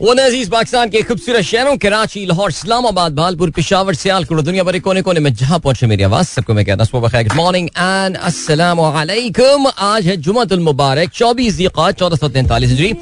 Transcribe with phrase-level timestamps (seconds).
[0.00, 5.20] अज़ीज़ पाकिस्तान के खूबसूरत शहरों, कराची, लाहौर, इस्लामाबाद, भालपुर, पिशावर, सियालकोट, दुनिया भर कोने कोने
[5.20, 10.16] में जहाँ पहुँचे मेरी आवाज़, सबको मैं कहता हूँ गुड मॉर्निंग एंड अस्सलाम आज है
[10.18, 12.92] जुमतुल मुबारक, चौबीस चौदह सौ तैंतालीस जी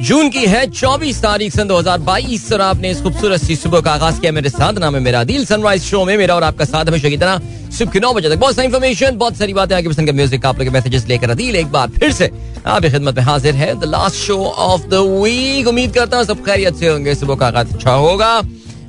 [0.00, 3.80] जून की है चौबीस तारीख सन दो हज़ार बाईस और आपने इस खूबसूरत सी सुबह
[3.80, 6.64] का आगाज़ किया मेरे साथ, नाम है मेरा दिल सनराइज शो में, मेरा और आपका
[6.66, 7.40] साथ हमेशा की तरह।
[7.72, 10.46] सुबह के नौ बजे तक बहुत सारी इन्फॉर्मेशन बहुत सारी बातें आगे पसंद का म्यूज़िक
[10.46, 12.30] आप लोग मैसेजेस लेकर अदील एक बार फिर से
[12.66, 16.44] आपकी खिदमत में हाजिर है। The last show of the week उम्मीद करता हूँ सब
[16.46, 18.40] खैरियत से होंगे सुबह का आगाज़ अच्छा होगा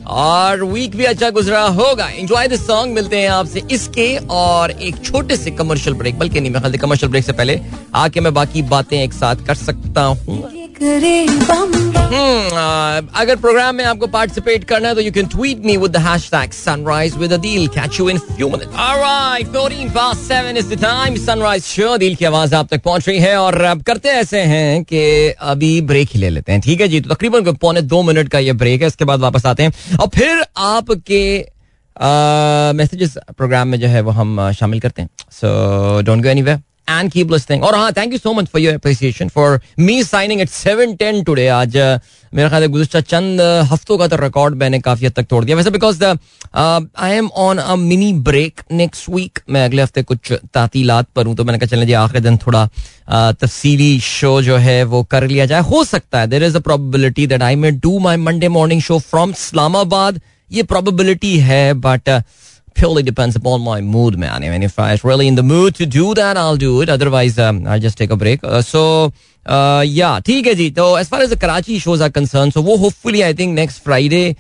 [0.06, 5.04] और वीक भी अच्छा गुजरा होगा। एंजॉय दिस सॉन्ग मिलते हैं आपसे इसके और एक
[5.06, 7.60] छोटे से कमर्शियल ब्रेक बल्कि नहीं मैं कमर्शियल ब्रेक से पहले
[7.96, 10.63] आके मैं बाकी बातें एक साथ कर सकता हूँ। हम्म,
[13.16, 16.52] अगर प्रोग्राम में आपको पार्टिसिपेट करना है तो you can tweet me with the hashtag
[16.52, 21.16] sunrise with Adeel catch you in few minutes alright 14 past 7 is the time
[21.26, 24.84] sunrise show दिल की आवाज़ आप तक पहुँच रही है और अब करते ऐसे हैं
[24.84, 25.04] कि
[25.52, 28.40] अभी ब्रेक ही ले लेते हैं। ठीक है जी तो तकरीबन पौने दो मिनट का
[28.40, 31.24] ये ब्रेक है। इसके बाद वापस आते हैं। और फिर आपके
[32.78, 37.12] मैसेजेस प्रोग्राम में जो है वो हम शामिल करते हैं। So don't go anywhere and
[37.12, 37.62] keep listening.
[37.64, 41.24] और हाँ thank you so much for your appreciation for me signing at seven ten
[41.24, 42.00] today आज uh,
[42.34, 45.72] मेरा ख्याल गुजशत चंद हफ्तों का तो रिकॉर्ड मैंने काफ़ी हद तक तोड़ दिया। वैसे
[45.72, 51.26] because I am on a mini break next week मैं अगले हफ़्ते कुछ तातीलात पर
[51.26, 55.04] हूँ तो मैंने कहा चलें जी आखिरी दिन थोड़ा uh, तफसीली शो जो है वो
[55.12, 58.18] कर लिया जाए। हो सकता है there is a probability that I may do my
[58.28, 62.22] Monday morning show from Islamabad ये प्रोबेबिलिटी है but uh,
[62.76, 64.44] purely depends upon my mood, man.
[64.44, 66.90] I mean, if I'm really in the mood to do that, I'll do it.
[66.90, 68.44] Otherwise, um, I'll just take a break.
[68.44, 68.84] Uh, so,
[69.46, 70.70] uh, yeah, ठीक है जी.
[70.72, 73.84] तो as far as the Karachi shows are concerned, so वो hopefully I think next
[73.88, 74.36] Friday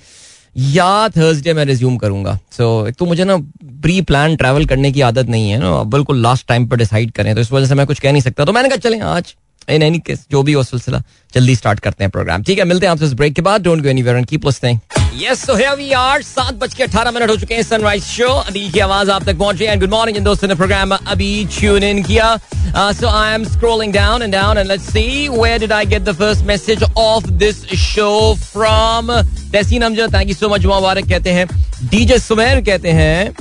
[0.57, 3.37] या Thursday मैं resume करूँगा so so, तो मुझे ना
[3.83, 7.33] प्री प्लान ट्रैवल करने की आदत नहीं है ना बिल्कुल लास्ट टाइम पर डिसाइड करें
[7.35, 9.33] तो इस वजह से मैं कुछ कह नहीं सकता तो मैंने कहा चलें आज
[9.69, 11.01] इन एनी केस जो भी हो सिलसिला,
[11.33, 13.83] जल्दी स्टार्ट करते हैं प्रोग्राम ठीक है, मिलते हैं आपसे इस ब्रेक के बाद। Don't
[13.83, 14.79] go anywhere and keep listening
[15.21, 18.27] yes so here we are सात बज के अठारह मिनट हो चुके हैं सनराइज शो
[18.27, 21.45] अभी की आवाज़ आप तक पहुँच रही है गुड मॉर्निंग इन दोस्तों ने प्रोग्राम अभी
[21.57, 22.35] ट्यून इन किया।
[22.75, 26.15] So I am scrolling down and down and let's see where did I get the
[26.17, 28.11] first message of this show
[28.43, 31.47] from Tahseen Amjad thank you so much मुबारक कहते हैं।
[31.83, 33.35] DJ Sumer कहते हैं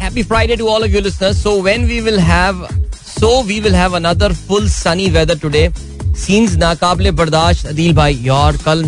[0.00, 2.66] happy Friday to all of you listeners so when we will have
[3.18, 5.68] so we will have another full sunny weather today
[6.18, 8.84] seems नाकाबले बर्दाश्त। अदील भाई यार कल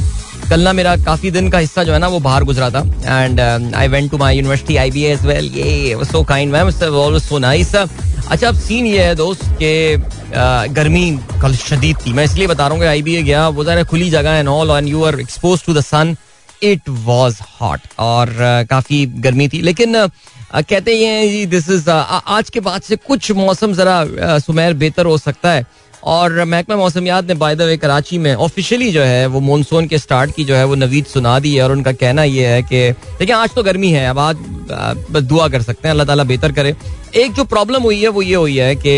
[0.50, 3.41] कल ना मेरा काफ़ी दिन का हिस्सा जो है ना वो बाहर गुजरा था। And
[3.41, 7.75] I went to my university I be as well ये so kind ma'am so nice
[7.75, 11.10] अच्छा अब सीन ये है दोस्त के uh, गर्मी
[11.43, 14.10] कल शदीद थी। मैं इसलिए बता रहा हूँ आई बी ए गया वो जरा खुली
[14.10, 16.16] जगह and all and you are expose to the sun
[16.62, 19.97] it was hot और uh, काफ़ी गर्मी थी। लेकिन
[20.50, 25.19] कहते हैं जी दिस इज़ आज के बाद से कुछ मौसम जरा सुमेर बेहतर हो
[25.19, 25.66] सकता है।
[26.04, 29.98] और महकमा मौसमियात ने बाय द वे कराची में ऑफिशियली जो है, वो मानसून के
[29.98, 32.91] स्टार्ट की जो है, वो नवीद सुना दी है। और उनका कहना ये है कि,
[33.19, 34.36] देखिए, आज तो गर्मी है, अब आज
[35.10, 36.75] बस दुआ कर सकते हैं, अल्लाह ताला बेहतर करे।
[37.16, 38.94] एक जो प्रॉब्लम हुई है, वो ये हुई है कि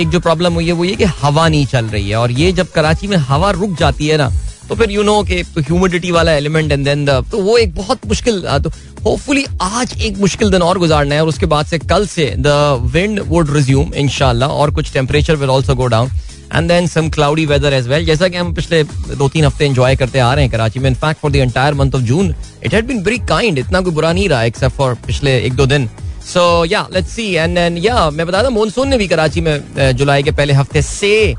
[0.00, 2.52] एक जो प्रॉब्लम हुई है, वो ये कि हवा नहीं चल रही है। और ये
[2.52, 4.30] जब कराची में हवा रुक जाती है ना
[4.72, 8.40] तो फिर यू नो के ह्यूमिडिटी वाला एलिमेंट एंड देन तो वो एक बहुत मुश्किल
[8.64, 8.70] तो
[9.04, 12.54] होपफुली आज एक मुश्किल दिन और गुजारना है और उसके बाद से कल से द
[12.94, 16.10] विंड वुड रिज्यूम इनशाला और कुछ temperature will also go down
[16.54, 19.96] and then some cloudy weather as well जैसा कि हम पिछले दो तीन हफ़्ते एंजॉय
[19.96, 20.90] करते आ रहे हैं कराची में.
[20.90, 22.34] In fact for the entire month of June
[22.64, 25.66] it had been very kind इतना कोई बुरा नहीं रहा एक्सेप्ट फॉर पिछले एक दो
[25.66, 25.88] दिन.
[26.32, 29.96] सो या लेट्स सी एंड देन या मैं बता दूँ मानसून ने भी कराची में
[29.96, 31.34] जुलाई के पहले हफ़्ते से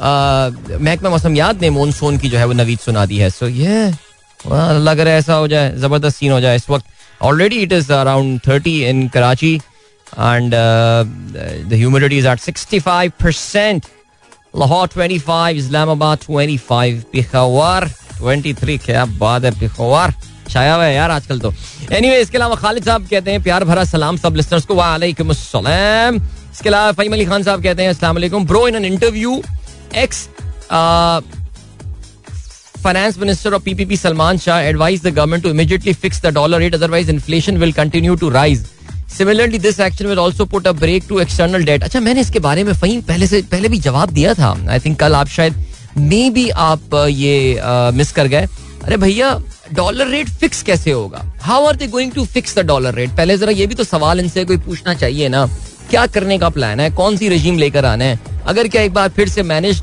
[0.00, 3.90] महकमा मौसम याद ने मानसून की जो है वो नवीद सुना दी है। सो ये
[4.40, 6.84] लग रहा है ऐसा हो जाए ज़बरदस्त सीन हो जाए इस वक्त।
[7.20, 13.86] Already it is around thirty in Karachi and the humidity is at sixty five percent
[14.56, 17.88] Lahore twenty five Islamabad twenty five Peshawar
[18.18, 20.14] twenty three क्या बात है पिखावर
[20.48, 23.64] छाया हुआ है यार आजकल तो। एनी anyway, इसके अलावा खालिद साहब कहते हैं प्यार
[23.64, 28.44] भरा सलाम सब लिस्टर्स को वालेकुम इसके अलावा फहीम अली खान साहब कहते हैं अस्सलाम
[28.44, 29.42] bro in an interview
[29.96, 30.28] ex
[32.78, 36.74] finance minister of PPP Salman Shah advise the government to immediately fix the dollar rate
[36.74, 38.66] otherwise inflation will continue to rise
[39.16, 42.64] similarly this action will also put a brake to external debt अच्छा मैंने इसके बारे
[42.64, 45.64] में फहीम पहले से पहले भी जवाब दिया था आई थिंक कल आप शायद
[45.98, 47.60] मे बी आप ये
[47.94, 48.48] मिस कर गए
[48.84, 49.38] अरे भैया
[49.74, 53.36] डॉलर रेट फिक्स कैसे होगा how are they going to fix the dollar rate पहले
[53.38, 55.46] जरा ये भी तो सवाल इनसे कोई पूछना चाहिए ना
[55.90, 58.18] क्या करने का प्लान है कौन सी रजीम लेकर आना है
[58.48, 59.82] अगर क्या एक बार फिर से मैनेज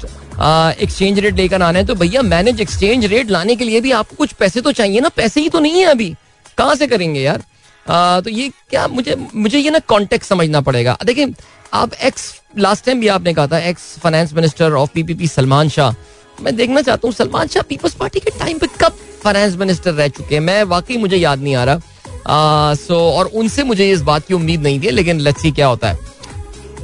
[0.81, 4.15] एक्सचेंज रेट लेकर आना है तो भैया मैनेज एक्सचेंज रेट लाने के लिए भी आपको
[4.15, 5.09] कुछ पैसे तो चाहिए ना?
[5.09, 6.15] पैसे ही तो नहीं है अभी।
[6.57, 7.43] कहाँ से करेंगे यार?
[7.85, 11.33] आ, तो ये क्या मुझे मुझे ये ना कॉन्टेक्ट समझना पड़ेगा। देखिए
[11.73, 15.91] आप एक्स लास्ट टाइम भी आपने कहा था ex finance minister of PPP Salman Shah.
[16.39, 20.07] मैं देखना चाहता हूँ सलमान शाह पीपल्स पार्टी के टाइम पे कब फाइनेंस मिनिस्टर रह
[20.07, 20.41] चुके हैं?
[20.41, 24.61] मैं वाकई मुझे याद नहीं आ रहा। सो और उनसे मुझे इस बात की उम्मीद
[24.61, 26.13] नहीं थी लेकिन लच्छी क्या होता है।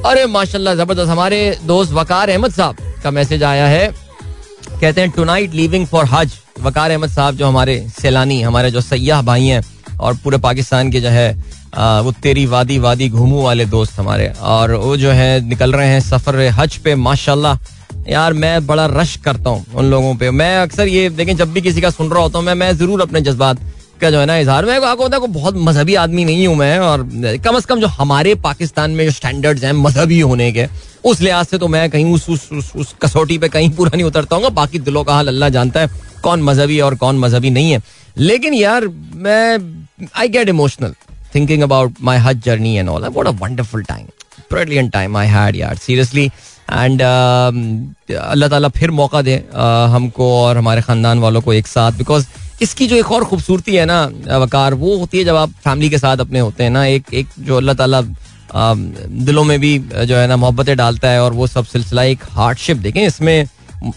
[0.06, 3.86] अरे माशाल्लाह, ज़बरदस्त। हमारे दोस्त वकार अहमद साहब का मैसेज आया है।
[4.80, 9.22] कहते हैं टुनाइट लीविंग फॉर हज वकार अहमद साहब जो हमारे सैलानी, हमारे जो सयाह
[9.22, 9.62] भाई हैं
[10.00, 11.30] और पूरे पाकिस्तान के जो है
[12.02, 16.00] वो तेरी वादी वादी घूमू वाले दोस्त हमारे। और वो जो है, निकल रहे हैं
[16.00, 17.58] सफ़र हज पे, माशाल्लाह।
[18.08, 21.60] यार, मैं बड़ा रश करता हूँ उन लोगों पे। मैं अक्सर ये, देखें, जब भी
[21.62, 23.60] किसी का सुन रहा होता हूँ, मैं मैं ज़रूर अपने जज्बात
[24.02, 27.02] का जो है ना इजहार। मैं आपको है बहुत मजहबी आदमी नहीं हूँ मैं और
[27.44, 30.66] कम अज कम जो हमारे पाकिस्तान में जो स्टैंडर्ड्स हैं मजहबी होने के
[31.04, 34.06] उस लिहाज से तो मैं कहीं उस उस, उस, उस कसौटी पे कहीं पूरा नहीं
[34.06, 35.90] उतरता हूँ। बाकी दिलों का हाल अल्लाह जानता है
[36.22, 37.80] कौन मजहबी और कौन मजहबी नहीं है।
[38.16, 38.86] लेकिन यार
[39.26, 39.58] मैं
[40.18, 40.94] I get emotional
[41.34, 43.08] thinking about my hajj journey and all a
[43.40, 44.06] wonderful time
[44.50, 50.30] brilliant time I had यार सीरियसली एंड uh, अल्लाह ताला फिर मौका दे uh, हमको
[50.36, 52.26] और हमारे ख़ानदान वालों को एक साथ बिकॉज़
[52.62, 54.04] इसकी जो एक और खूबसूरती है ना,
[54.38, 57.28] वकार, वो होती है जब आप फैमिली के साथ अपने होते हैं ना, एक एक
[57.38, 58.00] जो अल्लाह ताला
[58.52, 62.76] दिलों में भी जो है ना, मोहब्बतें डालता है और वो सब सिलसिला, एक हार्डशिप
[62.78, 63.46] देखें, इसमें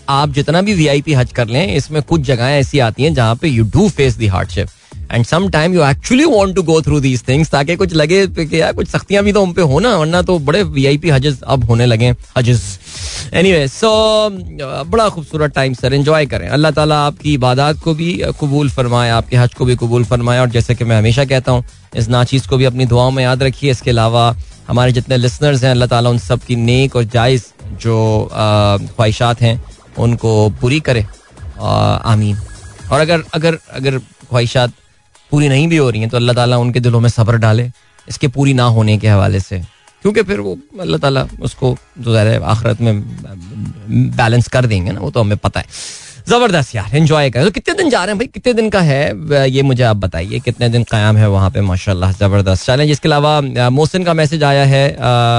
[0.10, 3.14] आप जितना भी वी आई पी हज कर लें, इसमें कुछ जगहें ऐसी आती हैं
[3.14, 4.68] जहाँ पे you do face the hardship
[5.12, 8.62] and some time you actually want to go through these things ताकि कुछ लगे कि
[8.62, 11.64] यार कुछ सख्तियाँ भी तो उन पे हो ना, वरना तो बड़े वीआईपी हजेस अब
[11.64, 12.64] होने लगे, हजेस।
[13.34, 13.90] एनीवे सो
[14.86, 19.38] बड़ा खूबसूरत टाइम सर एंजॉय करें। अल्लाह ताला आपकी इबादत को भी कबूल फरमाए, आपके
[19.38, 21.64] हज को भी कबूल फरमाए। और जैसे कि मैं हमेशा कहता हूँ,
[21.96, 24.36] इस नाचीज़ को भी अपनी दुआओं में याद रखिए। इसके अलावा
[24.68, 27.44] हमारे जितने लिसनर्स हैं, अल्लाह ताला उन सब की नेक और जायज़
[27.82, 27.98] जो
[28.32, 29.62] ख्वाहिशात हैं,
[29.98, 31.06] उनको पूरी करे।
[31.60, 32.38] आमीन।
[32.92, 34.74] और अगर अगर अगर ख्वाहिशात
[35.36, 37.64] पूरी नहीं भी हो रही हैं तो अल्लाह ताला उनके दिलों में सब्र डाले,
[38.08, 39.60] इसके पूरी ना होने के हवाले से।
[40.04, 42.94] क्योंकि फिर वो अल्लाह ताला उसको जो ज़्यादा आखिरत में
[44.16, 45.66] बैलेंस कर देंगे ना, वो तो हमें पता है।
[46.30, 48.28] ज़बरदस्त यार एंजॉय करें। तो कितने दिन जा रहे हैं भाई?
[48.28, 49.50] कितने दिन का है?
[49.50, 51.62] ये मुझे आप बताइए, कितने दिन कायम है वहाँ पे?
[51.62, 54.86] माशाल्लाह, ज़बरदस्त। चलें इसके अलावा मोहसिन का मैसेज आया है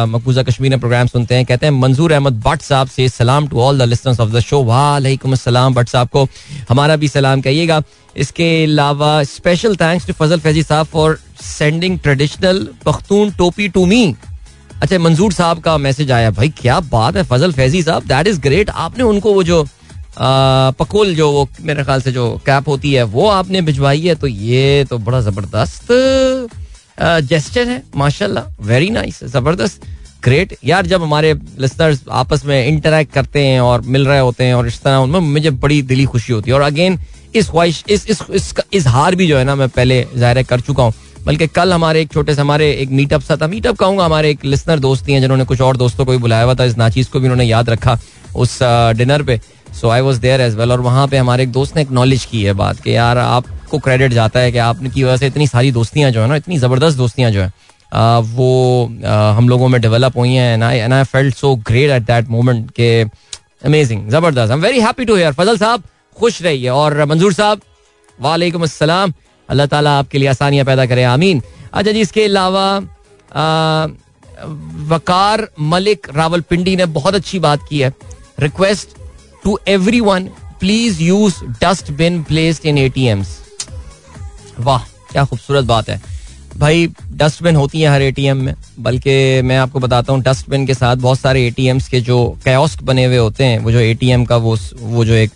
[0.08, 3.60] मकबूजा कश्मीर में प्रोग्राम सुनते हैं, कहते हैं, मंजूर अहमद भट्ट साहब से सलाम to
[3.60, 6.26] all the listeners of the show वालेकुम अस्सलाम भट्ट साहब को
[6.70, 7.82] हमारा भी सलाम कहिएगा।
[8.16, 14.04] इसके अलावा special thanks to Fazal Faizi साहब फॉर सेंडिंग ट्रेडिशनल पख्तून टोपी टू मी
[14.82, 18.40] अच्छा मंजूर साहब का मैसेज आया, भाई, क्या बात है फजल फैजी साहब दैट इज़
[18.40, 19.66] ग्रेट आपने उनको वो जो
[20.18, 24.26] पकोल जो वो, मेरे ख्याल से जो कैप होती है, वो आपने भिजवाई है तो
[24.26, 25.92] ये तो बड़ा ज़बरदस्त
[27.00, 29.84] जेस्टर है, माशाल्लाह वेरी नाइस ज़बरदस्त
[30.24, 34.54] ग्रेट यार, जब हमारे लिसनर्स आपस में इंटरेक्ट करते हैं और मिल रहे होते हैं
[34.54, 36.98] और इस तरह, उनमें मुझे बड़ी दिली खुशी होती है। और अगेन
[37.34, 40.82] इस ख्वाहिश, इस इस इसका इजहार भी जो है ना, मैं पहले ज़ाहिर कर चुका
[40.82, 40.92] हूँ।
[41.24, 44.44] बल्कि कल हमारे एक छोटे से, हमारे एक मीटअप सा था। मीटअप कहूँगा, हमारे एक
[44.44, 47.20] लिसनर दोस्ती हैं, जिन्होंने कुछ और दोस्तों को भी बुलाया हुआ था। इस नाचीज को
[47.20, 47.98] भी उन्होंने याद रखा
[48.36, 48.58] उस
[48.96, 49.40] डिनर पे।
[49.72, 52.42] So I was there as well और वहाँ पे हमारे एक दोस्त ने एक्नॉलेज की
[52.44, 55.72] है बात कि यार आपको क्रेडिट जाता है कि आपने की वजह से इतनी सारी
[55.72, 57.52] दोस्तियाँ जो है ना, इतनी ज़बरदस्त दोस्तियाँ जो है
[58.28, 58.84] वो
[59.36, 62.90] हम लोगों में डेवलप हुई हैं and I felt so great at that moment के
[63.02, 65.82] अमेजिंग ज़बरदस्त। I am very happy to hear Fazal साहब,
[66.16, 67.60] खुश रहिए। और मंजूर साहब,
[68.18, 69.12] वालेकुम अस्सलाम।
[69.48, 71.42] अल्लाह ताला आपके लिए आसानियाँ पैदा करे। आमीन।
[71.72, 72.66] अच्छा जी, इसके अलावा
[74.88, 77.92] वकार मलिक रावलपिंडी ने बहुत अच्छी बात की है।
[78.40, 78.88] Request
[79.46, 79.58] to
[80.00, 80.24] everyone
[80.60, 83.28] please use dustbin placed in ATMs
[84.58, 84.78] वाह,
[85.12, 86.00] क्या खूबसूरत बात है।
[86.56, 90.96] भाई डस्टबिन होती है हर एटीएम में, बल्कि मैं आपको बताता हूँ डस्टबिन के साथ
[90.98, 94.56] बहुत सारे एटीएम्स के जो कैस्क बने हुए होते हैं, वो जो एटीएम का, वो
[94.82, 95.30] वो जो एक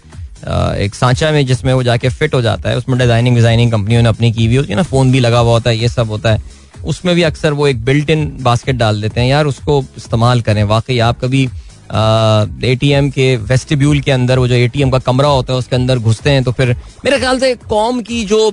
[0.79, 4.09] एक सांचा में जिसमें वो जाके फिट हो जाता है, उसमें डिज़ाइनिंग डिज़ाइनिंग कंपनियों ने
[4.09, 6.33] अपनी की हुई होती है ना फ़ोन भी लगा हुआ होता है, ये सब होता
[6.33, 6.43] है।
[6.85, 10.63] उसमें भी अक्सर वो एक बिल्ट इन बास्केट डाल देते हैं, यार उसको इस्तेमाल करें।
[10.65, 11.49] वाकई आप कभी
[11.91, 16.31] एटीएम के वेस्टिब्यूल के अंदर, वो जो एटीएम का कमरा होता है, उसके अंदर घुसते
[16.31, 18.51] हैं तो फिर मेरे ख्याल से कौम की जो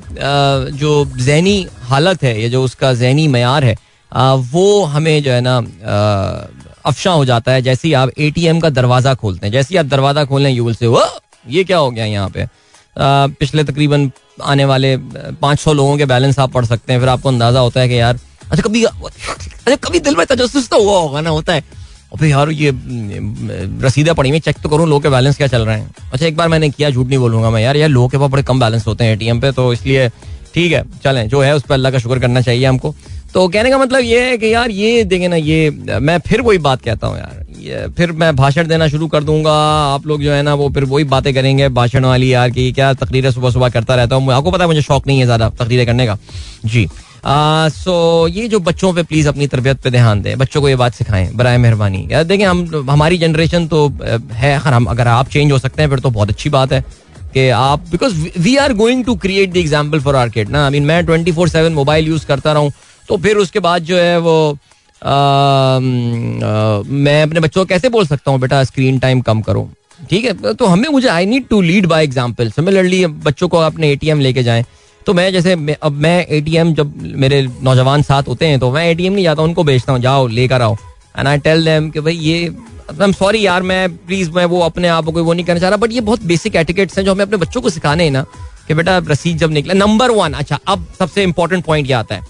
[0.73, 3.75] जो जहनी हालत है, या जो उसका जहनी मैार है
[4.51, 5.57] वो हमें जो है ना
[6.85, 9.85] अफशा हो जाता है, जैसे ही आप एटीएम का दरवाज़ा खोलते हैं। जैसे ही आप
[9.85, 11.03] दरवाज़ा खोल खोलें यूल से वो
[11.45, 12.47] ये क्या हो गया यहाँ पे?
[12.95, 14.11] पिछले तकरीबन
[14.43, 14.95] आने वाले
[15.41, 17.99] पाँच सौ लोगों के बैलेंस आप पढ़ सकते हैं, फिर आपको अंदाज़ा होता है कि
[17.99, 18.19] यार
[18.51, 21.63] अच्छा कभी अच्छा कभी दिल में तजस तो हुआ होगा ना, होता है।
[22.11, 22.71] अबे यार ये
[23.83, 25.89] रसीदा पड़ी हुई चेक तो करूँ, लोग के बैलेंस क्या चल रहे हैं?
[26.13, 28.43] अच्छा एक बार मैंने किया, झूठ नहीं बोलूँगा मैं। यार यार लो के पास बड़े
[28.43, 30.07] कम बैलेंस होते हैं एटीएम पे तो इसलिए
[30.53, 32.93] ठीक है, चलें, जो है उस पर अल्लाह का शुक्र करना चाहिए हमको।
[33.33, 36.57] तो कहने का मतलब ये है कि यार, ये देखें ना, ये, मैं फिर वही
[36.57, 39.53] बात कहता हूँ यार। ये, फिर मैं भाषण देना शुरू कर दूँगा,
[39.93, 42.93] आप लोग जो है ना, वो फिर वही बातें करेंगे, भाषण वाली यार, की क्या
[42.93, 45.85] तकरीरें सुबह सुबह करता रहता हूँ। आपको पता है, मुझे शौक नहीं है ज़्यादा तकरीरें
[45.85, 46.17] करने का।
[46.65, 46.87] जी।
[47.25, 50.93] सो ये जो बच्चों पे प्लीज़ अपनी तरबियत पे ध्यान दें बच्चों को ये बात
[50.93, 53.87] सिखाएँ बरए मेहरबानी। देखें हम हमारी जनरेशन तो
[54.33, 56.81] है अगर हम अगर आप चेंज हो सकते हैं फिर तो बहुत अच्छी बात है
[57.33, 60.63] कि आप because we are going to create the example for our kid ना?
[60.65, 62.69] आई मीन मैं twenty four seven mobile use करता रहा
[63.09, 64.57] तो फिर उसके बाद जो है वो
[65.01, 69.69] आ, आ, मैं अपने बच्चों को कैसे बोल सकता हूँ बेटा स्क्रीन टाइम कम करो।
[70.09, 70.53] ठीक है?
[70.53, 74.43] तो हमें मुझे I need to lead by example similarly बच्चों को अपने एटीएम लेके
[74.43, 74.63] जाएँ।
[75.07, 79.13] तो मैं जैसे अब मैं एटीएम जब मेरे नौजवान साथ होते हैं तो मैं एटीएम
[79.13, 80.75] नहीं जाता, उनको बेचता हूँ, जाओ, लेकर आओ।
[81.17, 82.47] एंड आई टेल देम कि भाई ये
[82.91, 85.69] आई एम सॉरी यार, मैं प्लीज़ मैं वो अपने आप को, वो नहीं करना चाह
[85.69, 88.25] रहा बट ये बहुत बेसिक एटिकेट्स हैं जो हमें अपने बच्चों को सिखाने हैं ना,
[88.67, 92.21] कि बेटा रसीद जब निकला नंबर वन अच्छा अब सबसे इंपॉर्टेंट पॉइंट ये आता है।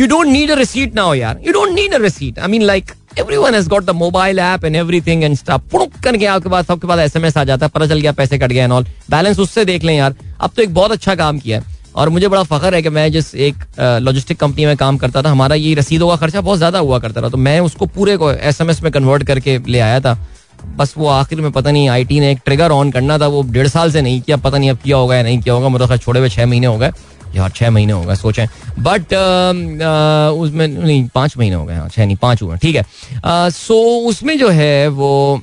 [0.00, 2.92] You don't need a receipt now यार you don't need a receipt I mean like
[3.18, 6.86] everyone has got the mobile app and everything and stuff पुड़क करके आपके पास, सबके
[6.86, 8.86] पास एस एम एस आ जाता है, पता चल गया, पैसे कट गए एंड ऑल
[9.10, 12.28] बैलेंस उससे देख लें यार, अब तो एक बहुत अच्छा काम किया है। और मुझे
[12.28, 13.64] बड़ा फ़ख्र है कि मैं जिस एक
[14.02, 17.22] लॉजिस्टिक कंपनी में काम करता था, हमारा ये रसीदों का खर्चा बहुत ज़्यादा हुआ करता
[17.22, 20.16] था तो मैं उसको पूरे को एसएमएस में कन्वर्ट करके ले आया था।
[20.76, 23.68] बस वो आखिर में पता नहीं आईटी ने एक ट्रिगर ऑन करना था, वो डेढ़
[23.68, 26.20] साल से नहीं किया, पता नहीं अब किया होगा या नहीं किया होगा मतलब छोड़े
[26.20, 26.90] हुए छह महीने हो गए।
[27.34, 28.46] यार, छह महीने हो गए, सोचें।
[28.78, 29.12] बट
[30.34, 33.76] उसमें नहीं, पाँच महीने हो गए हाँ छह नहीं, पाँच हुए, ठीक है। सो
[34.08, 35.40] उसमें जो है वो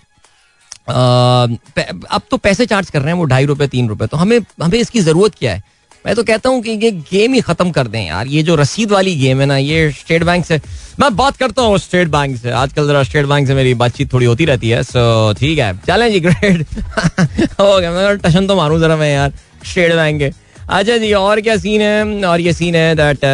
[0.88, 4.78] अब तो पैसे चार्ज कर रहे हैं वो ढाई रुपए, तीन रुपए तो हमें हमें
[4.80, 5.64] इसकी ज़रूरत क्या है?
[6.06, 8.92] मैं तो कहता हूँ कि ये गेम ही खत्म कर दें यार। ये जो रसीद
[8.92, 10.60] वाली गेम है ना, ये स्टेट बैंक से
[11.00, 14.26] मैं बात करता हूँ स्टेट बैंक से। आजकल जरा स्टेट बैंक से मेरी बातचीत थोड़ी
[14.26, 16.66] होती रहती है सो ठीक है। चलें जी ग्रेट
[17.60, 19.34] हो गया, मैं टशन तो मारूं जरा मैं यार
[19.66, 20.32] स्टेट बैंक के।
[20.70, 22.24] अच्छा जी, और क्या सीन है?
[22.26, 23.26] और ये सीन है दैट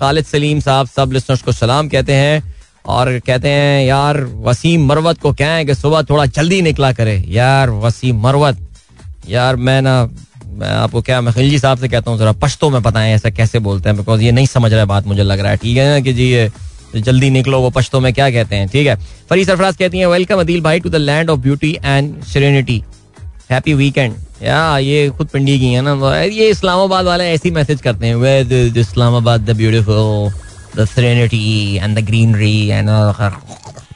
[0.00, 2.42] खालिद सलीम साहब, सब लिस्टर्स को सलाम कहते हैं
[2.86, 7.70] और कहते हैं, यार, वसीम मरवत को कहें कि सुबह थोड़ा जल्दी निकला करे। यार,
[7.70, 8.58] वसीम मरवत,
[9.28, 10.02] यार, मैं ना
[10.60, 13.58] मैं आपको क्या, मैं खिलजी साहब से कहता हूँ, जरा पश्तो में बताएँ ऐसा कैसे
[13.58, 15.88] बोलते हैं बिकॉज़ ये नहीं समझ रहा है बात, मुझे लग रहा है। ठीक है
[15.88, 16.50] ना कि जी, ये
[16.96, 18.68] जल्दी निकलो, वो पश्तो में क्या कहते हैं?
[18.68, 18.96] ठीक है।
[19.30, 22.82] फरी सरफराज कहती हैं वेलकम अदील भाई to the land of beauty and serenity
[23.50, 28.06] happy weekend या, ये खुद पिंडी की है ना ये इस्लामाबाद वाले ऐसी मैसेज करते
[28.06, 28.38] हैं वे
[28.80, 30.30] Islamabad the beautiful
[30.76, 32.88] the and the greenery and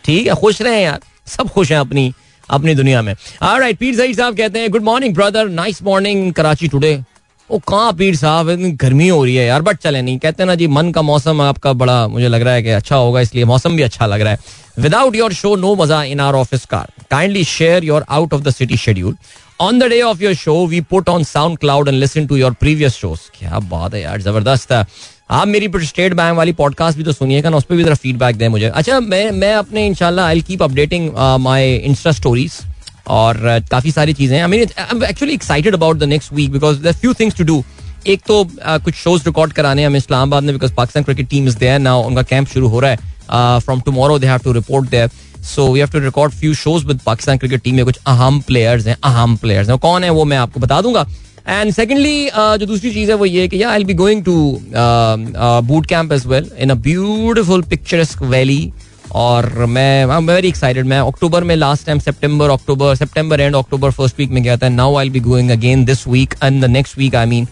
[0.04, 2.12] ठीक है, खुश रहे यार, सब खुश हैं अपनी।
[2.50, 6.68] अपनी दुनिया में। राइट पीर सईद साहब कहते हैं good morning brother nice morning Karachi
[6.68, 7.00] today
[7.50, 8.50] ओ, कहाँ पीर साहब?
[8.80, 11.72] गर्मी हो रही है यार बट चले नहीं। कहते ना जी, मन का मौसम आपका
[11.74, 14.38] बड़ा, मुझे लग रहा है कि अच्छा होगा, इसलिए मौसम भी अच्छा लग रहा है।
[14.78, 18.50] विदाउट योर शो नो मज़ा in our office car kindly share your out of the
[18.50, 19.16] city schedule
[19.60, 21.24] on the day of your show we put on
[21.58, 24.84] SoundCloud and listen to your previous shows क्या बात है यार, ज़बरदस्त है।
[25.30, 28.36] आप मेरी State Bank वाली पॉडकास्ट भी तो सुनिएगा ना उस पर भी जरा फीडबैक
[28.36, 32.58] दें मुझे। अच्छा मैं मैं अपने इंशाल्लाह I keep updating my insta stories
[33.06, 36.52] और uh, काफ़ी सारी चीज़ें I mean I am actually excited about the next week
[36.52, 37.62] because there few things to do
[38.06, 41.58] एक तो uh, कुछ शोज़ रिकॉर्ड कराने हम इस्लामाबाद में because Pakistan cricket team is
[41.58, 45.10] there now उनका कैंप शुरू हो रहा है। From tomorrow they have to report there
[45.44, 48.86] so we have to record few shows with Pakistan cricket team में। कुछ अहम प्लेयर्स
[48.86, 51.06] हैं अहम प्लेयर्स हैं। कौन है वो मैं आपको बता दूँगा।
[51.46, 52.24] एंड सेकेंडली
[52.58, 54.34] जो दूसरी चीज़ है वो ये कि I be going to
[55.66, 58.72] boot camp as well in a beautiful picturesque valley
[59.14, 63.56] और मैं आई एम वेरी एक्साइटेड मैं अक्टूबर में लास्ट टाइम सितंबर अक्टूबर सितंबर एंड
[63.56, 64.68] अक्टूबर फ़र्स्ट वीक में गया था.
[64.68, 67.46] Now I be going again this week and the next week I mean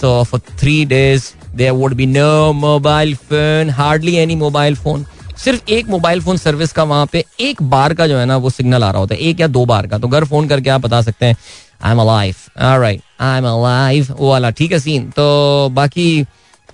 [0.00, 1.24] so for three days
[1.56, 5.04] there would be no mobile phone hardly any mobile phone
[5.44, 8.50] सिर्फ़ एक mobile phone service का वहाँ पे एक बार का जो है ना, वो
[8.50, 9.20] सिग्नल आ रहा होता है.
[9.20, 9.98] एक या दो बार का.
[9.98, 11.36] तो घर फ़ोन करके आप बता सकते हैं
[11.82, 12.34] I am alive
[12.80, 16.24] right I am alive वो वाला ठीक है सीन तो बाकी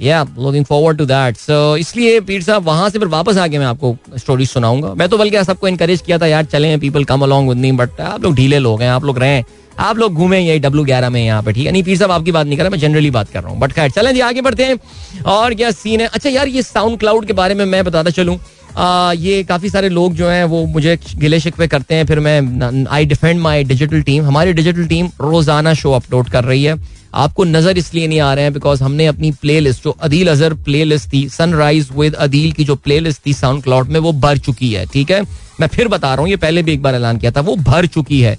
[0.00, 3.66] या looking forward to that so इसलिए पीर साहब, वहाँ से फिर वापस आके मैं
[3.66, 7.48] आपको स्टोरी सुनाऊँगा। मैं तो बल्कि सबको इनकरेज किया था, यार, चले people come along
[7.48, 9.42] with me but आप लोग ढीले लोग हैं, आप लोग रहे।
[9.78, 11.72] आप लोग घूमें यही डब्ल्यू ग्यारह में यहाँ पे, ठीक है?
[11.72, 13.72] नहीं, पीर साहब, आपकी बात नहीं कर रहा, मैं जनरली बात कर रहा हूँ। बट
[13.72, 16.06] खैर, चलें जी, आगे बढ़ते हैं। और क्या सीन है?
[16.06, 18.38] अच्छा यार, ये साउंड क्लाउड के बारे में मैं बताता चलूँ।
[18.78, 23.04] ये काफ़ी सारे लोग जो हैं, वो मुझे गिले शिकवे करते हैं, फिर मैं I
[23.06, 26.76] defend my digital team हमारी डिजिटल टीम रोज़ाना शो अपलोड कर रही है।
[27.14, 30.54] आपको नज़र इसलिए नहीं आ रहे हैं बिकॉज़ हमने अपनी प्ले लिस्ट जो अदील अजहर
[30.64, 34.12] प्ले लिस्ट थी सनराइज विद अदील की जो प्ले लिस्ट थी साउंड क्लाउड में, वो
[34.14, 35.22] भर चुकी है, ठीक है?
[35.60, 37.86] मैं फिर बता रहा हूँ, ये पहले भी एक बार ऐलान किया था, वो भर
[37.86, 38.36] चुकी है।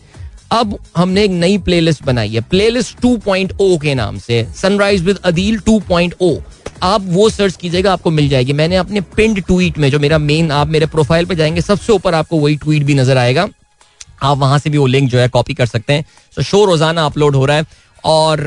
[0.51, 5.59] अब हमने एक नई प्लेलिस्ट बनाई है प्लेलिस्ट 2.0 के नाम से सनराइज विद अदील
[5.59, 6.31] 2.0
[6.83, 10.51] आप वो सर्च कीजिएगा आपको मिल जाएगी। मैंने अपने पिंड ट्वीट में जो मेरा मेन
[10.51, 13.47] आप मेरे प्रोफ़ाइल पर जाएँगे सबसे ऊपर आपको वही ट्वीट भी नज़र आएगा।
[14.23, 16.05] आप वहाँ से भी वो लिंक जो है कॉपी कर सकते हैं।
[16.37, 17.65] तो शो रोज़ाना अपलोड हो रहा है।
[18.03, 18.39] और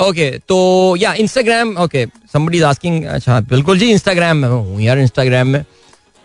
[0.00, 4.98] ओके uh, तो या इंस्टाग्राम ओके समबडी आस्किंग अच्छा बिल्कुल जी इंस्टाग्राम में हूँ यार
[4.98, 5.60] इंस्टाग्राम में।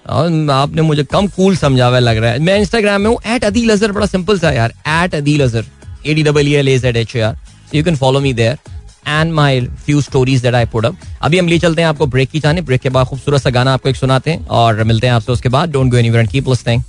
[0.06, 3.70] आपने मुझे कम कूल समझा हुआ लग रहा है। मैं इंस्टाग्राम में हूँ एट अदील
[3.72, 5.66] अजहर बड़ा सिंपल सा यार at Adeel Azhar
[6.06, 8.58] A D double L as add H you can follow me there
[9.08, 12.30] and my few stories that I put up अभी हम ले चलते हैं आपको ब्रेक
[12.30, 15.14] की जाने ब्रेक के बाद खूबसूरत सा गाना आपको एक सुनाते हैं और मिलते हैं
[15.14, 16.84] आपसे उसके बाद don't go anywhere and keep listening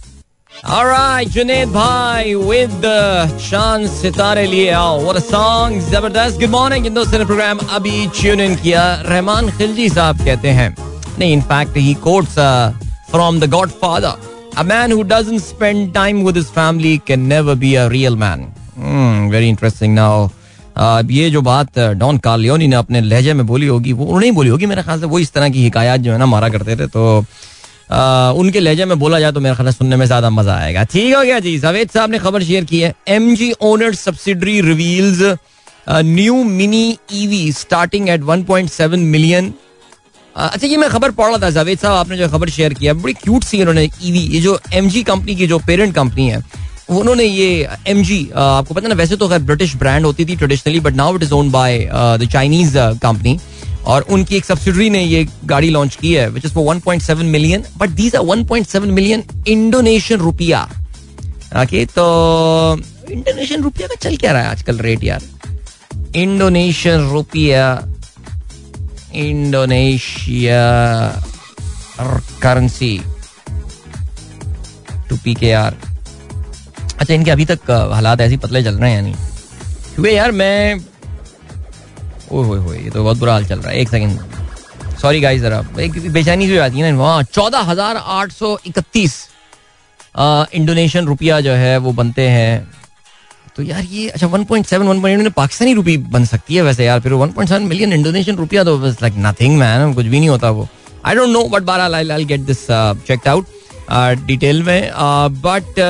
[0.75, 6.85] Alright, Junaid Bhai with the Shan Sitare लिए आओ What a song, ज़बरदस्त Good morning
[6.85, 10.75] हिंदुस्तान प्रोग्राम अभी ट्यून इन किया रहमान खिलजी साहब कहते हैं
[11.19, 12.73] नहीं in fact he quotes uh,
[13.11, 14.15] from the Godfather
[14.57, 18.49] A man who doesn't spend time with his family can never be a real man
[18.79, 20.29] hmm, Very interesting now uh,
[20.79, 24.67] ये जो बात don कार्लियोनी ने अपने लहजे में बोली होगी वो उन्होंने बोली होगी
[24.67, 27.25] मेरे ख्याल से वो इस तरह की हिकायत जो है ना मारा करते थे तो
[27.91, 31.15] आ, उनके लहजे में बोला जाए तो मेरा ख्याल सुनने में ज़्यादा मज़ा आएगा। ठीक
[31.17, 35.23] हो गया जी जावेद साहब ने खबर शेयर की है M G owner subsidiary reveals
[35.89, 39.53] new mini EV starting at 1.7 million
[40.37, 43.13] अच्छा ये मैं खबर पढ़ रहा था जावेद साहब आपने जो खबर शेयर किया बड़ी
[43.15, 46.43] क्यूट सी उन्होंने ईवी ये जो एम कंपनी की जो पेरेंट कंपनी है
[46.89, 50.95] उन्होंने ये एमजी आपको पता ना, वैसे तो खैर ब्रिटिश ब्रांड होती थी traditionally but
[50.95, 53.39] now it is own by the Chinese company
[53.87, 57.65] और उनकी एक सब्सिडरी ने ये गाड़ी लॉन्च की है which is for 1.7 million
[57.79, 60.63] but these are 1.7 million Indonesian रुपया.
[61.63, 62.05] ओके तो
[63.11, 65.23] इंडोनेशियन रुपया का चल क्या रहा है आजकल रेट यार?
[66.17, 67.67] इंडोनेशियन रुपया
[69.15, 70.63] Indonesia
[72.43, 72.99] currency
[75.09, 75.77] to P K R
[77.01, 79.13] अच्छा इनके अभी तक हालात ऐसे पतले चल रहे हैं यानी
[79.95, 80.81] क्योंकि यार मैं,
[82.33, 85.63] ओए होए ये तो बहुत बुरा हाल चल रहा है, एक सेकंड सॉरी गाइस जरा,
[85.81, 89.15] एक बेचैनी सी आती है ना, वहाँ चौदह हज़ार आठ सौ इकतीस
[90.19, 92.69] इंडोनेशियन रुपया जो है, वो बनते हैं।
[93.57, 97.61] तो यार ये अच्छा 1.7 1.8 पाकिस्तानी रुपी बन सकती है वैसे यार, फिर 1.7
[97.63, 100.69] मिलियन इंडोनेशियन रुपया तो लाइक नथिंग मैन कुछ भी नहीं होता वो।
[101.07, 104.91] I don't know but bar I get this checked out detail में
[105.43, 105.81] बट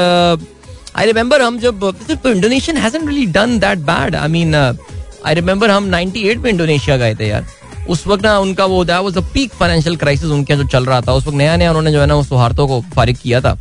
[0.97, 1.85] आई रिमेंबर हम जब
[2.27, 7.15] Indonesian hasn't really done that bad I mean I remember हम 98 में इंडोनेशिया गए
[7.15, 7.47] थे यार।
[7.89, 11.01] उस वक्त ना उनका वो that was a peak financial crisis उनके जो चल रहा
[11.01, 13.59] था। उस वक्त नया नया उन्होंने जो है ना उस सौहार्दों को फारिग किया था।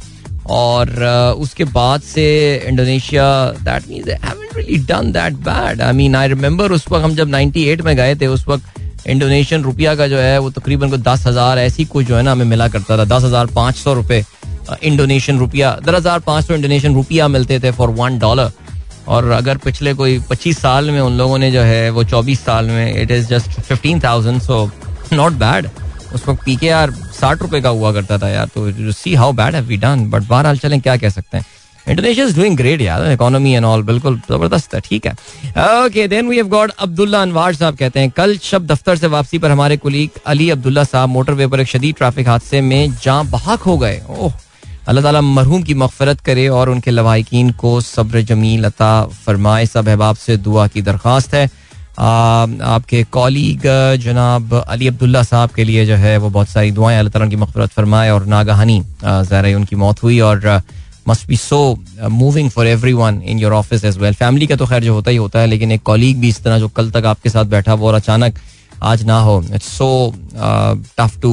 [0.48, 2.26] और uh, उसके बाद से
[2.68, 3.24] Indonesia
[3.60, 7.82] that haven't really done that bad I mean I remember उस वक्त हम जब 98
[7.82, 11.60] में गए थे उस वक्त इंडोनेशियन रुपया का जो है वो तकरीबन को दस हज़ार
[11.60, 14.24] ऐसी कुछ जो है ना हमें मिला करता था। दस हज़ार पाँच सौ रुपये
[14.74, 18.52] इंडोनेशियन रुपया। दस हज़ार पाँच सौ इंडोनेशियन रुपया मिलते थे फॉर वन डॉलर
[19.08, 22.66] और अगर पिछले कोई पच्चीस साल में उन लोगों ने जो है, वो चौबीस साल
[22.68, 24.70] में it is just fifteen thousand so
[25.14, 25.68] not bad
[26.14, 29.34] उस वक्त पी के आर साठ रुपए का हुआ करता था यार तो see how
[29.34, 31.46] bad have we done but बहरहाल चलें, क्या कह सकते हैं।
[31.88, 35.12] इंडोनेशिया इज़ डूइंग ग्रेट यार इकोनॉमी एंड ऑल बिल्कुल ज़बरदस्त है, ठीक है।
[35.86, 39.40] Okay then we have got Abdullah Anwar साहब कहते हैं, कल शब दफ्तर से वापसी
[39.40, 43.60] पर हमारे कुलीग अली अब्दुल्ला साहब मोटरवे पर एक शदीद ट्रैफ़िक हादसे में जहाँ बहाक
[43.62, 44.34] हो गए। ओह
[44.88, 48.90] अल्लाह ताला मरहूम की मगफरत करे और उनके लवाकिन को सब्र जमील अता
[49.26, 51.46] फरमाए। सब अहबाब से दुआ की दरख्वास्त है।
[51.98, 53.62] आपके कॉलीग
[54.04, 57.36] जनाब अली अब्दुल्ला साहब के लिए जो है वो बहुत सारी दुआएँ अल्लाह ताला की
[57.36, 60.62] मगफरत फरमाए और नागहानी ज़रा उनकी मौत हुई और
[61.08, 61.60] must be so
[62.12, 65.18] moving for everyone in your office as well family का तो खैर जो होता ही
[65.18, 67.88] होता है, लेकिन एक कॉलीग भी इस तरह जो कल तक आपके साथ बैठा, वो
[67.88, 68.40] और अचानक
[68.84, 70.14] आज ना हो। It's so
[70.98, 71.32] tough to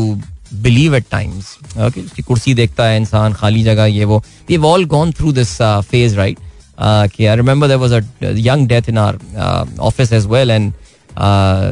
[0.54, 4.84] believe at times okay उसकी कुर्सी देखता है इंसान, खाली जगह, ये वो। We all
[4.84, 6.38] gone through this phase right
[6.80, 10.72] कि I remember there was a young death in our office as well and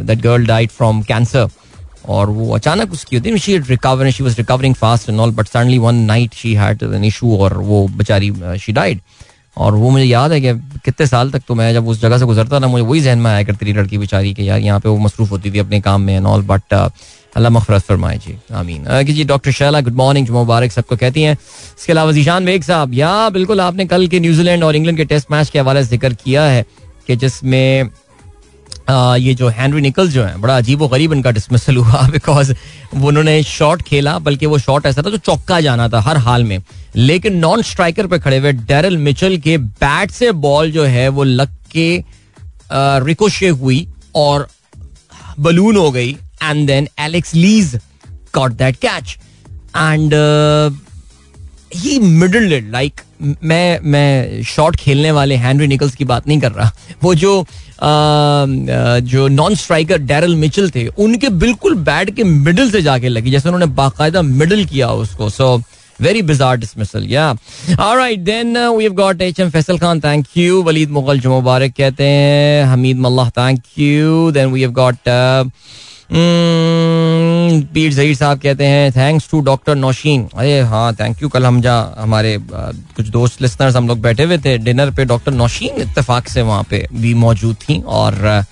[0.06, 1.48] that girl died from cancer
[2.08, 5.78] और वो अचानक उसकी होती she recover she was recovering fast and all but suddenly
[5.78, 9.00] one night she had an issue और वो बेचारी she died
[9.56, 10.52] और वो मुझे याद है कि
[10.84, 13.30] कितने साल तक तो मैं जब उस जगह से गुजरता ना मुझे वही जहन में
[13.30, 16.00] आया करती थी लड़की बेचारी के यार यहाँ पे वो मसरूफ होती थी अपने काम
[16.00, 16.74] में एंड ऑल बट
[17.36, 21.36] अल्लाह मफरत फरमाए जी, आमीन। जी डॉक्टर शैला, गुड मॉर्निंग जो मुबारक सबको कहती हैं।
[21.78, 25.30] इसके अलावा जीशान बेग साहब, या बिल्कुल आपने कल के न्यूजीलैंड और इंग्लैंड के टेस्ट
[25.30, 26.64] मैच के हवाले से ज़िक्र किया है
[27.06, 27.90] कि जिसमें
[28.90, 32.52] ये जो हैंनरी निकल्स जो है, बड़ा अजीब गरीब इनका डिसमिसल हुआ बिकॉज़
[32.94, 36.58] उन्होंने शॉट खेला, बल्कि वो शॉट ऐसा था जो चौका जाना था हर हाल में।
[36.96, 41.24] लेकिन नॉन स्ट्राइकर पे खड़े हुए डेरल मिचल के बैट से बॉल जो है, वो
[41.24, 42.02] लग के
[43.04, 44.48] रिकोशे हुई और
[45.38, 47.74] बलून हो गई। And then Alex Lees
[48.34, 49.16] got that catch
[49.76, 50.14] and
[51.74, 56.70] he middle like मैं मैं शॉट खेलने वाले हैंनरी निकल्स की बात नहीं कर रहा।
[57.02, 57.46] वो जो आ,
[59.00, 63.48] जो नॉन स्ट्राइकर डेरल मिचल थे उनके बिल्कुल बैट के मिडल से जाके लगी जैसे
[63.48, 65.56] उन्होंने बाकायदा मिडल किया उसको। सो
[66.00, 67.30] वेरी बिजार डिसमिसल या
[67.80, 72.04] alright then we have got HM Faisal Khan thank you Waleed Mughal जो मुबारक कहते
[72.04, 75.08] हैं Hameed Mallah thank you then we have got
[76.12, 81.60] पीर जहीर साहब कहते हैं थैंक्स टू डॉक्टर नौशीन अरे हाँ थैंक यू कल हम
[81.62, 86.28] जा हमारे कुछ दोस्त लिसनर्स हम लोग बैठे हुए थे डिनर पे डॉक्टर नौशीन इतफाक
[86.28, 88.44] से वहाँ पे भी मौजूद थी और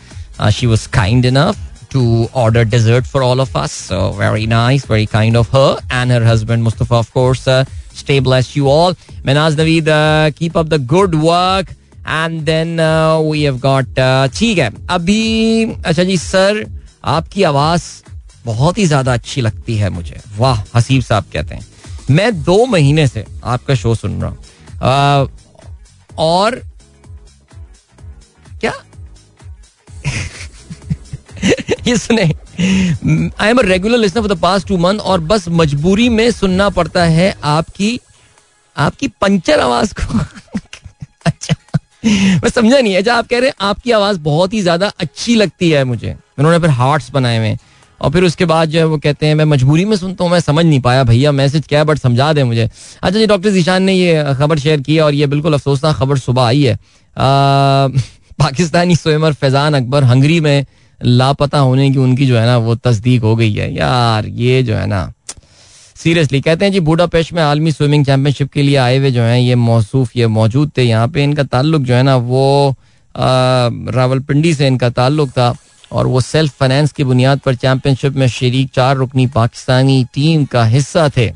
[0.52, 2.00] she was kind enough to
[2.34, 3.72] order dessert for all of us.
[3.72, 7.46] So very nice, very kind of her and her husband Mustafa, of course.
[7.48, 8.96] Uh, stay blessed, you all.
[9.24, 11.74] Menaz Naveed, uh, keep up the good work.
[12.08, 12.80] And then
[13.22, 13.98] we have got
[14.36, 16.64] ठीक है अभी अच्छा जी sir
[17.04, 17.82] आपकी आवाज़
[18.44, 21.66] बहुत ही ज़्यादा अच्छी लगती है मुझे। वाह, हसीब साहब कहते हैं।
[22.10, 24.38] मैं दो महीने से आपका शो सुन रहा हूँ।
[26.18, 26.54] और
[28.60, 28.72] क्या?
[31.86, 36.30] ये सुने। I am regular listener for the past two month और बस मजबूरी में
[36.30, 37.98] सुनना पड़ता है आपकी
[38.76, 40.18] आपकी पंचर आवाज़ को।
[41.26, 41.54] अच्छा।
[42.04, 45.70] मैं समझा नहीं अच्छा आप कह रहे हैं आपकी आवाज़ बहुत ही ज़्यादा अच्छी लगती
[45.70, 47.56] है मुझे। उन्होंने फिर हार्ट्स बनाए हुए।
[48.00, 50.40] और फिर उसके बाद जो है वो कहते हैं, मैं मजबूरी में सुनता हूँ, मैं
[50.40, 52.68] समझ नहीं पाया भैया मैसेज क्या है बट समझा दे मुझे।
[53.02, 56.42] अच्छा जी डॉक्टर जीशान ने ये खबर शेयर की और ये बिल्कुल अफसोसनाक खबर सुबह
[56.42, 56.78] आई है।
[58.38, 60.66] पाकिस्तानी स्विमर फैजान अकबर हंगरी में
[61.00, 64.74] लापता होने की उनकी जो है ना, वो तस्दीक हो गई है। यार, ये जो
[64.74, 65.12] है ना
[65.96, 69.38] सीरियसली कहते हैं जी बूडापेस्ट में आलमी स्विमिंग चैंपियनशिप के लिए आए हुए जो हैं,
[69.38, 72.74] ये मौसूफ, ये मौजूद थे। यहाँ पे इनका ताल्लुक जो है ना, वो
[73.14, 75.54] रावलपिंडी से इनका ताल्लुक था।
[75.92, 80.64] और वो सेल्फ फाइनेंस की बुनियाद पर चैंपियनशिप में शरीक चार रुकनी पाकिस्तानी टीम का
[80.66, 81.28] हिस्सा थे।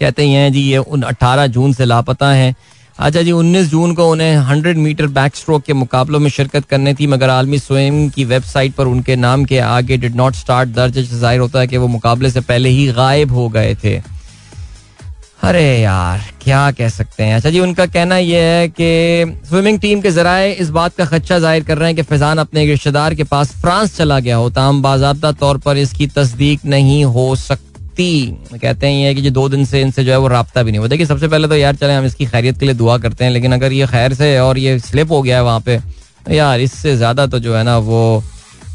[0.00, 2.54] कहते हैं जी, ये उन अठारह जून से लापता हैं।
[2.98, 6.94] अच्छा जी 19 जून को उन्हें 100 मीटर बैक स्ट्रोक के मुकाबलों में शिरकत करनी
[6.94, 10.98] थी, मगर आलमी स्वयं की वेबसाइट पर उनके नाम के आगे डिड नॉट स्टार्ट दर्ज
[11.00, 14.00] ज़ाहिर होता है कि वो मुकाबले से पहले ही गायब हो गए थे।
[15.40, 17.34] अरे यार क्या कह सकते हैं?
[17.36, 21.38] अच्छा जी उनका कहना यह है कि स्विमिंग टीम के जराए इस बात का खदशा
[21.38, 24.82] ज़ाहिर कर रहे हैं कि फैजान अपने रिश्तेदार के पास फ्रांस चला गया हो। तमाम
[24.82, 29.48] बाबा तौर पर इसकी तस्दीक नहीं हो सकती सकती। कहते हैं ये कि जो दो
[29.48, 31.76] दिन से इनसे जो है वो रबता भी नहीं हुआ। देखिए सबसे पहले तो यार
[31.76, 34.58] चले हम इसकी खैरियत के लिए दुआ करते हैं लेकिन अगर ये खैर से और
[34.58, 35.78] ये स्लिप हो गया है वहाँ पे
[36.26, 38.22] तो यार इससे ज़्यादा तो जो है ना वो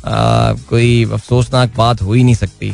[0.05, 2.73] आ, कोई अफसोसनाक बात हो ही नहीं सकती।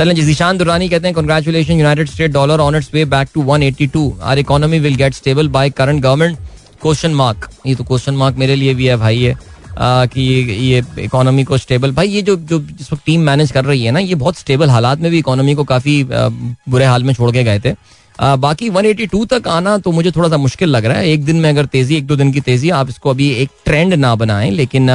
[0.00, 3.42] चलें जी जीशान दुरानी कहते हैं congratulation United State dollar on its way back to
[3.44, 6.38] 182 our economy will get stable by current government
[6.82, 9.34] question mark ये तो क्वेश्चन मार्क मेरे लिए भी है भाई ये
[9.80, 13.64] कि ये ये इकोनॉमी को स्टेबल भाई ये जो जो जिस वक्त टीम मैनेज कर
[13.64, 17.14] रही है ना ये बहुत स्टेबल हालात में भी इकोनॉमी को काफ़ी बुरे हाल में
[17.14, 17.74] छोड़ के गए थे।
[18.20, 21.36] आ, बाकी 182 तक आना तो मुझे थोड़ा सा मुश्किल लग रहा है। एक दिन
[21.36, 24.50] में अगर तेज़ी एक दो दिन की तेज़ी आप इसको अभी एक ट्रेंड ना बनाएँ
[24.50, 24.88] लेकिन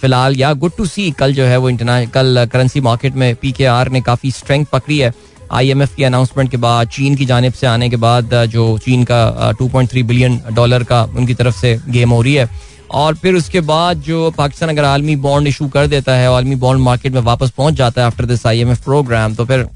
[0.00, 3.52] फ़िलहाल, या गुड टू सी कल जो है वो इंटरनेशनल कल करेंसी मार्केट में पी
[3.52, 5.12] के आर ने काफ़ी स्ट्रेंथ पकड़ी है।
[5.52, 9.52] आईएमएफ की अनाउंसमेंट के बाद, चीन की जानब से आने के बाद जो चीन का
[9.52, 12.48] 2.3 बिलियन डॉलर का उनकी तरफ़ से गेम हो रही है।
[12.92, 16.82] और फिर उसके बाद जो पाकिस्तान अगर आलमी बॉन्ड इशू कर देता है, आलमी बॉन्ड
[16.82, 19.66] मार्केट में वापस पहुँच जाता है आफ्टर दिस आईएमएफ प्रोग्राम तो फिर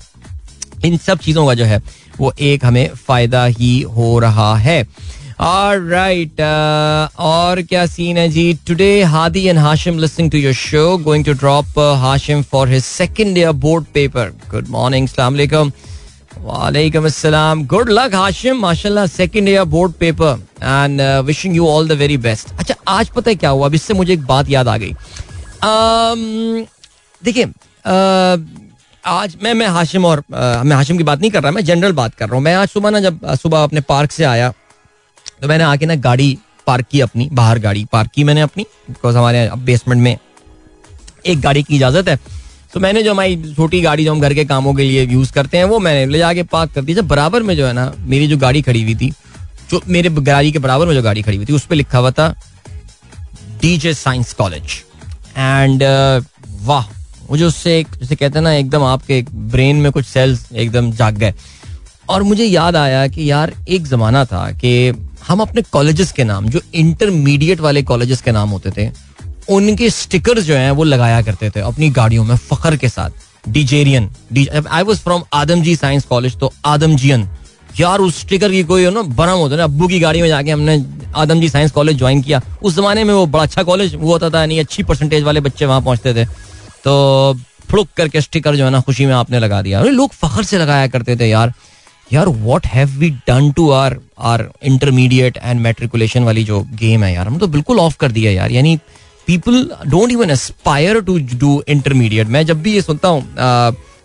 [0.85, 1.80] इन सब चीज़ों का जो है,
[2.18, 4.83] वो एक हमें फ़ायदा ही हो रहा है।
[5.42, 8.53] राइट uh, और क्या सीन है जी?
[8.66, 13.38] Today Hadi and Hashim listening to your show going to drop Hashim for his second
[13.38, 15.72] year board paper good morning अस्सलाम वालेकुम
[16.38, 21.98] वालेकुम अस्सलाम गुड लक हाशिम माशाल्लाह second year board paper and wishing you all the
[22.03, 23.66] very best अच्छा आज पता है क्या हुआ?
[23.66, 24.92] अब इससे मुझे एक बात याद आ गई।
[25.61, 26.68] Um,
[27.22, 28.38] देखिए uh,
[29.05, 31.92] आज मैं मैं हाशिम और uh, मैं हाशिम की बात नहीं कर रहा मैं जनरल
[31.92, 34.53] बात कर रहा हूँ। मैं आज सुबह ना जब सुबह अपने पार्क से आया
[35.42, 39.16] तो मैंने आके ना गाड़ी पार्क की अपनी, बाहर गाड़ी पार्क की मैंने अपनी बिकॉज़
[39.16, 40.16] हमारे बेसमेंट में
[41.26, 42.18] एक गाड़ी की इजाज़त है।
[42.74, 45.59] तो मैंने जो हमारी छोटी गाड़ी जो हम घर के कामों के लिए यूज़ करते
[45.59, 48.26] हैं, वो मैंने ले जाके पार्क कर दी। जब बराबर में जो है ना, मेरी
[48.26, 49.11] जो गाड़ी खड़ी हुई थी,
[49.70, 52.11] जो मेरे गाड़ी के बराबर में जो गाड़ी खड़ी हुई थी, उस पर लिखा हुआ
[52.11, 52.35] था
[53.61, 54.62] डीजे साइंस कॉलेज
[55.37, 55.83] एंड
[56.62, 56.87] वाह,
[57.31, 61.18] मुझे उससे एक, जैसे कहते हैं ना, एकदम आपके ब्रेन में कुछ सेल्स एकदम जाग
[61.18, 61.35] गए।
[62.09, 64.92] और मुझे याद आया कि यार, एक जमाना था कि
[65.28, 68.90] हम अपने कॉलेजेस के नाम, जो इंटरमीडिएट वाले कॉलेजेस के नाम होते थे,
[69.48, 73.11] उनके स्टिकर जो हैं, वो लगाया करते थे अपनी गाड़ियों में फखर के साथ।
[73.48, 74.09] डिजेरियन
[74.68, 77.28] I was from Adamjee science college तो आदमजियन
[77.80, 80.85] यार, उस स्टिकर की कोई, ना बनम होता है अब्बू की गाड़ी में जाके हमने
[81.16, 84.44] आदमजी साइंस कॉलेज ज्वाइन किया। उस जमाने में वो बड़ा अच्छा कॉलेज वो होता था,
[84.46, 86.24] नहीं, अच्छी परसेंटेज वाले बच्चे वहाँ पहुँचते थे।
[86.85, 87.35] तो
[87.70, 90.87] फुड़क करके स्टिकर जो है ना, खुशी में आपने लगा दिया। लोग फखर से लगाया
[90.87, 91.52] करते थे यार।
[92.12, 93.96] यार what have we done to our
[94.30, 98.32] our intermediate and matriculation वाली जो गेम है यार हम तो बिल्कुल ऑफ़ कर दिया
[98.32, 98.76] यार। यानी
[99.26, 103.22] people don't even aspire to do intermediate मैं जब भी ये सुनता हूँ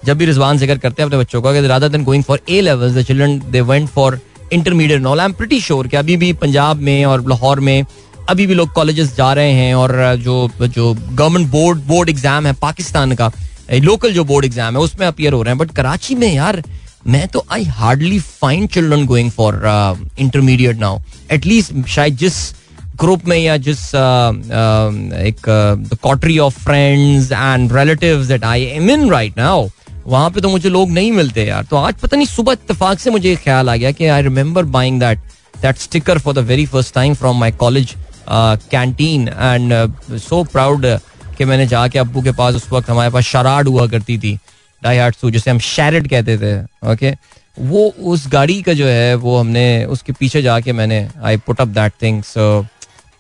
[0.06, 2.94] जब भी रिजवान ज़िक्र करते हैं अपने बच्चों का rather than going for A level
[2.96, 4.20] the children they went for
[4.54, 7.86] intermediate knoll I am pretty sure कि अभी भी पंजाब में और लाहौर में
[8.30, 12.54] अभी भी लोग कॉलेजेस जा रहे हैं और जो जो गवर्नमेंट बोर्ड बोर्ड एग्ज़ाम है,
[12.54, 13.32] पाकिस्तान का
[13.74, 16.62] लोकल जो बोर्ड एग्ज़ाम है, उसमें अपियर हो रहे हैं। बट कराची में यार
[17.08, 19.62] मैं तो I hardly find children going for
[20.20, 21.00] intermediate now
[21.32, 22.36] at least शायद जिस
[23.00, 25.42] ग्रुप में या जिस एक
[26.04, 28.28] coterie of friends and relative
[29.12, 29.68] right now
[30.08, 33.12] वहाँ पे तो मुझे लोग नहीं मिलते यार। तो आज पता नहीं, सुबह इतफाक से
[33.12, 35.20] मुझे ख्याल आ गया कि I remember buying that
[35.62, 37.94] that sticker for the very first time from my college
[38.30, 40.86] canteen and so proud
[41.38, 44.38] कि मैंने जाके अबू के पास उस वक्त हमारे पास शराड हुआ करती थी।
[44.86, 46.54] डाई हार्ट जिसे हम शैरड कहते थे
[46.92, 47.12] ओके
[47.60, 51.68] वो उस गाड़ी का जो है वो हमने उसके पीछे जाके मैंने I put up
[51.68, 52.66] that thing so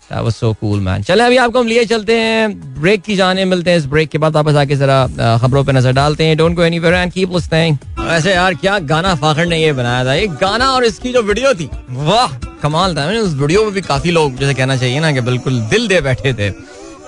[0.10, 1.04] That was so cool, man.
[1.04, 2.50] चले अभी आपको हम लिए चलते हैं
[2.82, 5.92] ब्रेक की जाने मिलते हैं इस ब्रेक के बाद वापस आके जरा खबरों पे नज़र
[5.92, 9.74] डालते हैं don't go anywhere and keep listening वैसे यार क्या गाना फाखर ने ये
[9.74, 13.64] बनाया था एक गाना और इसकी जो वीडियो थी वाह कमाल था मैंने उस वीडियो
[13.64, 16.54] में भी काफ़ी लोग जैसे कहना चाहिए ना कि बिल्कुल दिल दे बैठे थे।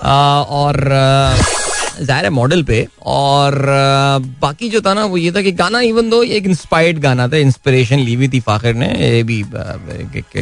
[0.02, 0.74] आ, और
[2.00, 3.54] ज़ाहिर है मॉडल पे। और
[4.40, 7.36] बाकी जो था ना, वो ये था कि गाना इवन दो एक इंस्पायर्ड गाना था
[7.38, 9.44] इंस्पिरेशन ली हुई थी फाखिर ने, ये भी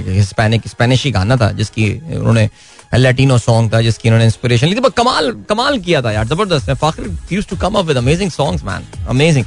[0.08, 2.48] हिस्पैनिक स्पेनिश ही गाना था, जिसकी उन्होंने
[2.94, 6.74] लैटिनो सॉन्ग था, जिसकी उन्होंने इंस्पिरेशन ली थी। कमाल कमाल किया था यार, ज़बरदस्त है।
[6.76, 9.44] Fakhir used to come up with amazing songs man amazing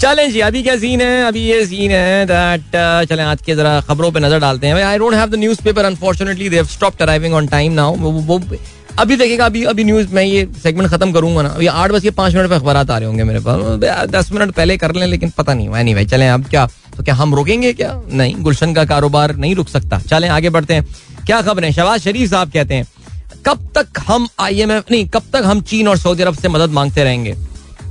[0.00, 1.22] चलें जी, अभी क्या सीन है?
[1.24, 4.98] अभी ये सीन है दैट चलें आज के जरा खबरों पे नज़र डालते हैं। I
[4.98, 8.38] don't have the newspaper unfortunately they have stopped arriving on time now वो
[9.00, 12.10] अभी देखिएगा, अभी अभी न्यूज़ मैं ये सेगमेंट खत्म करूँगा ना। अभी आठ बज के
[12.12, 15.30] पाँच मिनट पे अखबार आ रहे होंगे मेरे पास। दस मिनट पहले कर लें, लेकिन
[15.38, 17.94] पता नहीं। एनी भाई चले अब क्या तो क्या हम रुकेंगे क्या?
[18.06, 20.84] नहीं, गुलशन का कारोबार नहीं रुक सकता। चले, आगे बढ़ते हैं।
[21.26, 21.72] क्या खबर है?
[21.72, 22.86] शहबाज शरीफ साहब कहते हैं,
[23.46, 27.04] कब तक हम आईएमएफ नहीं, कब तक हम चीन और सऊदी अरब से मदद मांगते
[27.04, 27.34] रहेंगे?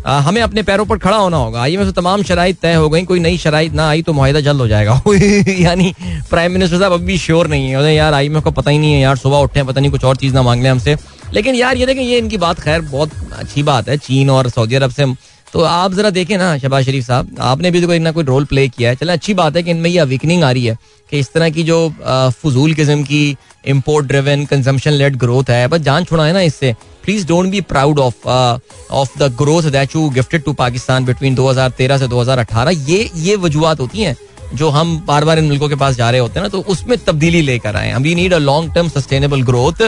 [0.07, 3.19] हमें अपने पैरों पर खड़ा होना होगा। आई में तमाम शराइ तय हो गई, कोई
[3.19, 5.01] नई शराइ ना आई तो माहिदा जल्द हो जाएगा।
[5.59, 5.93] यानी
[6.29, 9.01] प्राइम मिनिस्टर साहब अभी श्योर नहीं है। यार आई में को पता ही नहीं है
[9.01, 10.95] यार, सुबह उठे पता नहीं कुछ और चीज़ ना मांग लें हमसे।
[11.33, 14.75] लेकिन यार, ये देखें, ये इनकी बात खैर बहुत अच्छी बात है, चीन और सऊदी
[14.75, 15.05] अरब से।
[15.53, 18.45] तो आप जरा देखें ना शबाज शरीफ साहब, आपने भी तो कोई ना कोई रोल
[18.45, 20.77] प्ले किया है। चले, अच्छी बात है कि इनमें ये अवीकनिंग आ रही है
[21.12, 25.82] कि इस तरह की जो फजूल किस्म की import driven consumption led growth है। बस
[25.82, 30.43] जान छुड़ाए ना इससे। Please don't be proud of of the growth that you gifted
[30.43, 34.15] to Pakistan between 2013 से 2018 ये ये वजूहत होती हैं
[34.54, 36.98] जो हम बार बार इन मुल्कों के पास जा रहे होते हैं ना तो उसमें
[36.98, 39.82] तब्दीली लेकर आए। हम we need a long term sustainable growth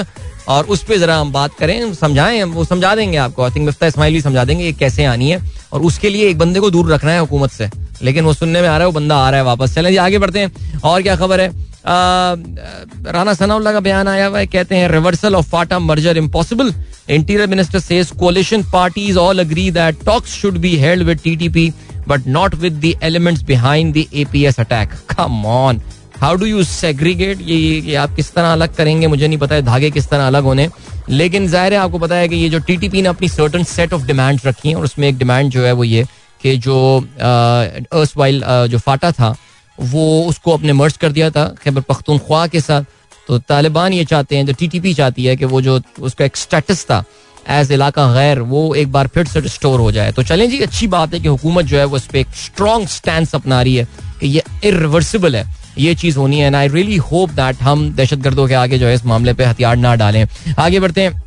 [0.49, 3.87] और उस पर जरा हम बात करें, समझाएँ वो समझा देंगे आपको। आई थिंक मिफ्ता
[3.87, 5.39] इस्माइल भी समझा देंगे ये कैसे आनी है।
[5.73, 7.69] और उसके लिए एक बंदे को दूर रखना है हुकूमत से।
[8.03, 9.97] लेकिन वो सुनने में आ रहा है वो बंदा आ रहा है वापस। चलें जी
[9.97, 11.51] आगे बढ़ते हैं। और क्या खबर है?
[11.83, 16.73] राना सनाउल्ला का बयान आया हुआ है कहते हैं reversal of FATA merger impossible
[17.09, 21.71] interior minister says coalition parties all agree that talks should be held with TTP
[22.07, 25.81] but not with the elements behind the APS attack come on
[26.21, 29.07] how do you segregate ये, ये आप किस तरह अलग करेंगे?
[29.07, 30.69] मुझे नहीं पता है धागे किस तरह अलग होने।
[31.09, 34.05] लेकिन ज़ाहिर है आपको पता है कि ये जो टीटीपी ने अपनी सर्टन सेट ऑफ़
[34.07, 36.05] डिमांड्स रखी हैं और उसमें एक डिमांड जो है वो ये
[36.43, 36.75] कि जो
[37.19, 39.35] अर्स वाइल जो फाटा था,
[39.77, 42.83] वो उसको अपने मर्ज कर दिया था, खैबर पख्तूनख्वा के साथ।
[43.27, 46.25] तो तालिबान ये चाहते हैं, जो टी टी पी चाहती है कि वो जो, उसका
[46.25, 47.03] एक स्टेटस था
[47.49, 50.87] एज इलाका गैर, वो एक बार फिर से रिस्टोर हो जाए। तो चलें जी, अच्छी
[50.87, 53.87] बात है कि हुकूमत जो है वो इस पर एक स्ट्रॉन्ग स्टैंड अपना रही है
[54.19, 55.45] कि ये इरिवर्सिबल है।
[55.77, 58.87] ये चीज़ होनी है and I really hope that हम दहशत गर्दों के आगे जो
[58.87, 60.25] है इस मामले पर हथियार ना डालें।
[60.59, 61.21] आगे बढ़ते हैं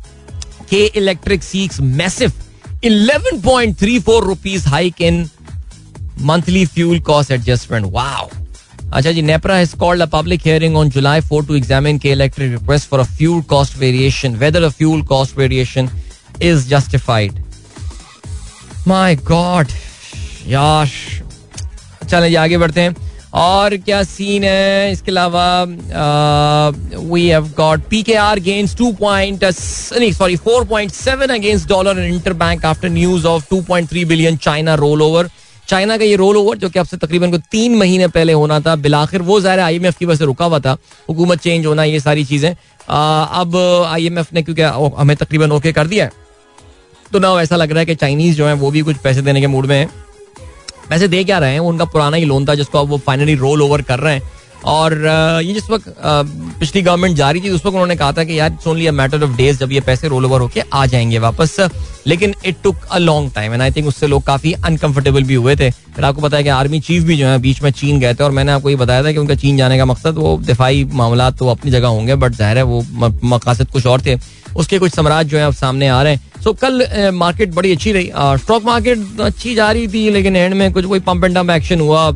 [0.69, 2.31] K electric seeks massive
[2.85, 5.27] 11.34 rupees hike in
[6.21, 8.29] monthly fuel cost adjustment wow
[8.93, 12.51] अच्छा जी NEPRA has called a public hearing on July four to examine K electric
[12.51, 15.89] request for a fuel cost variation whether a fuel cost variation
[16.41, 17.43] is justified
[18.87, 19.67] my god
[20.47, 20.89] यार
[22.09, 22.95] चलें जी, आगे बढ़ते हैं।
[23.35, 24.91] और क्या scene है?
[24.91, 25.63] इसके अलावा
[27.03, 32.89] we have got PKR gains 2 point नहीं sorry 4.7 against dollar in interbank after
[32.89, 35.29] news of 2.3 billion China roll over
[35.67, 38.59] China का ये रोल ओवर जो कि अब से तकरीबन को तीन महीने पहले होना
[38.59, 40.77] था, बिलाखिर, वो ज़ाहिर आई एम एफ़ की वजह से रुका हुआ था।
[41.09, 43.55] हुकूमत चेंज होना, ये सारी चीज़ें। अब
[43.87, 44.61] आई एम एफ़ ने क्योंकि
[44.97, 46.11] हमें तकरीबन ओके कर दिया है।
[47.13, 49.41] तो ना ऐसा लग रहा है कि चाइनीज़ जो है, वो भी कुछ पैसे देने
[49.41, 49.89] के मूड में है।
[50.89, 53.61] पैसे दे क्या रहे हैं उनका पुराना ही लोन था जिसको अब वो फाइनली रोल
[53.61, 54.21] ओवर कर रहे हैं।
[54.65, 54.93] और
[55.45, 55.93] ये जिस वक्त
[56.59, 59.23] पिछली गवर्नमेंट जारी थी, उस वक्त उन्होंने कहा था कि यार it's only a matter
[59.23, 61.57] of days जब ये पैसे रोल ओवर होके आ जाएँगे वापस।
[62.07, 65.55] लेकिन it took a long time and I think उससे लोग काफ़ी अनकंफर्टेबल भी हुए
[65.55, 68.13] थे। फिर आपको पता है कि आर्मी चीफ भी जो है, बीच में चीन गए
[68.13, 70.83] थे और मैंने आपको ये बताया था कि उनका चीन जाने का मकसद, वो दिफाई
[70.93, 72.83] मामला तो अपनी जगह होंगे बट ज़ाहिर है वो
[73.25, 74.17] मकासद कुछ और थे।
[74.55, 77.91] उसके कुछ समराज जो है अब सामने आ रहे हैं। सो कल मार्केट बड़ी अच्छी
[77.91, 81.49] रही। स्टॉक मार्केट अच्छी जा रही थी, लेकिन एंड में कुछ कोई पंप एंड डंप
[81.51, 82.09] एक्शन हुआ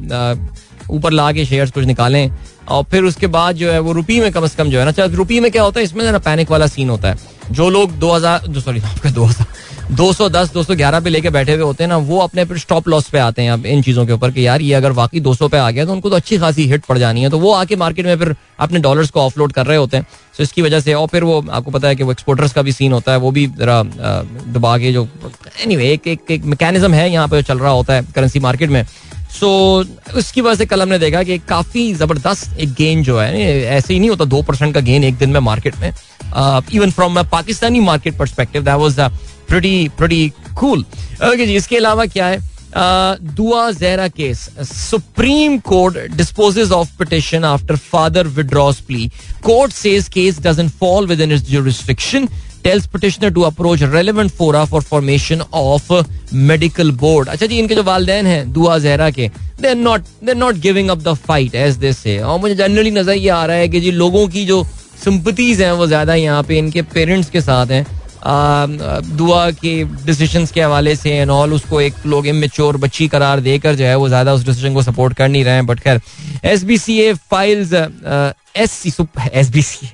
[0.89, 2.29] ऊपर ला के शेयर कुछ निकालें
[2.67, 4.91] और फिर उसके बाद जो है वो रुपी में कम से कम जो है ना
[4.91, 7.91] चाहे रुपी में क्या होता है इसमें ना पैनिक वाला सीन होता है। जो लोग
[7.99, 9.47] दो हज़ार सॉरी दो हज़ार
[9.91, 13.19] 210 211 पे लेके बैठे हुए होते हैं ना वो अपने फिर स्टॉप लॉस पे
[13.19, 15.69] आते हैं अब इन चीज़ों के ऊपर कि यार ये अगर वाकई 200 पे आ
[15.71, 18.17] गया तो उनको तो अच्छी खासी हिट पड़ जानी है। तो वो आके मार्केट में
[18.17, 20.05] फिर अपने डॉलर्स को ऑफलोड कर रहे होते हैं।
[20.37, 22.71] तो इसकी वजह से और फिर वो आपको पता है कि वो एक्सपोर्टर्स का भी
[22.71, 26.93] सीन होता है वो भी जरा दबा के जो एनी anyway, एक एक एक मैकेनिज्म
[26.93, 28.85] है यहाँ पे चल रहा होता है करेंसी मार्केट में।
[29.29, 33.49] सो so, उसकी वजह से कल हमने देखा कि काफ़ी ज़बरदस्त एक गेन जो है
[33.77, 35.91] ऐसे ही नहीं होता दो परसेंट का गेन एक दिन में मार्केट में।
[36.73, 38.99] Even from Pakistani market perspective that was
[39.49, 40.85] pretty pretty cool
[41.29, 42.39] okay जी इसके अलावा क्या है?
[42.73, 44.39] Dua Zahra case
[44.71, 49.09] supreme court disposes of petition after father withdraws plea
[49.43, 52.27] court says case doesn't fall within its jurisdiction
[52.63, 55.91] tells petitioner to approach relevant fora for formation of
[56.49, 57.27] medical board.
[57.27, 59.29] अच्छा जी, इनके जो वालदेन हैं, दुआ जहरा के
[59.61, 63.13] they not they not giving up the fight as this से और मुझे जनरली नज़र
[63.13, 64.63] ये आ रहा है कि जी, लोगों की जो
[65.03, 67.85] सिंपतीज हैं, वो ज़्यादा यहाँ पे इनके पेरेंट्स के साथ हैं।
[69.17, 73.75] दुआ के डिसीज़न के हवाले से एंड ऑल उसको एक लोग इमेच्योर बच्ची करार देकर
[73.75, 76.01] जो है, वो ज़्यादा उस डिसीज़न को सपोर्ट कर नहीं रहे हैं। बट खैर
[76.45, 78.85] S B C A files S
[79.33, 79.89] S B C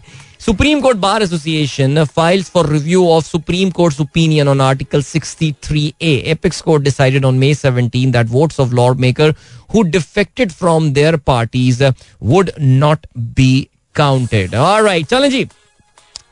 [0.45, 6.27] Supreme Court Bar Association files for review of Supreme Court's opinion on Article 63A.
[6.27, 9.33] Apex Court decided on May 17 that votes of lawmaker
[9.71, 11.81] who defected from their parties
[12.19, 14.53] would not be counted.
[14.53, 15.47] All right, चलें जी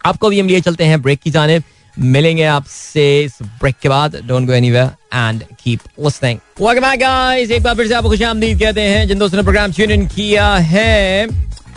[0.06, 1.64] आपको भी हम लिए चलते हैं break की जानेब
[1.98, 7.52] मिलेंगे आपसे इस ब्रेक के बाद don't go anywhere and keep listening welcome back guys
[7.52, 10.54] एक बार फिर से आपको खुशामदीद कहते हैं जिन दोस्तों ने प्रोग्राम ट्यून इन किया
[10.70, 11.28] है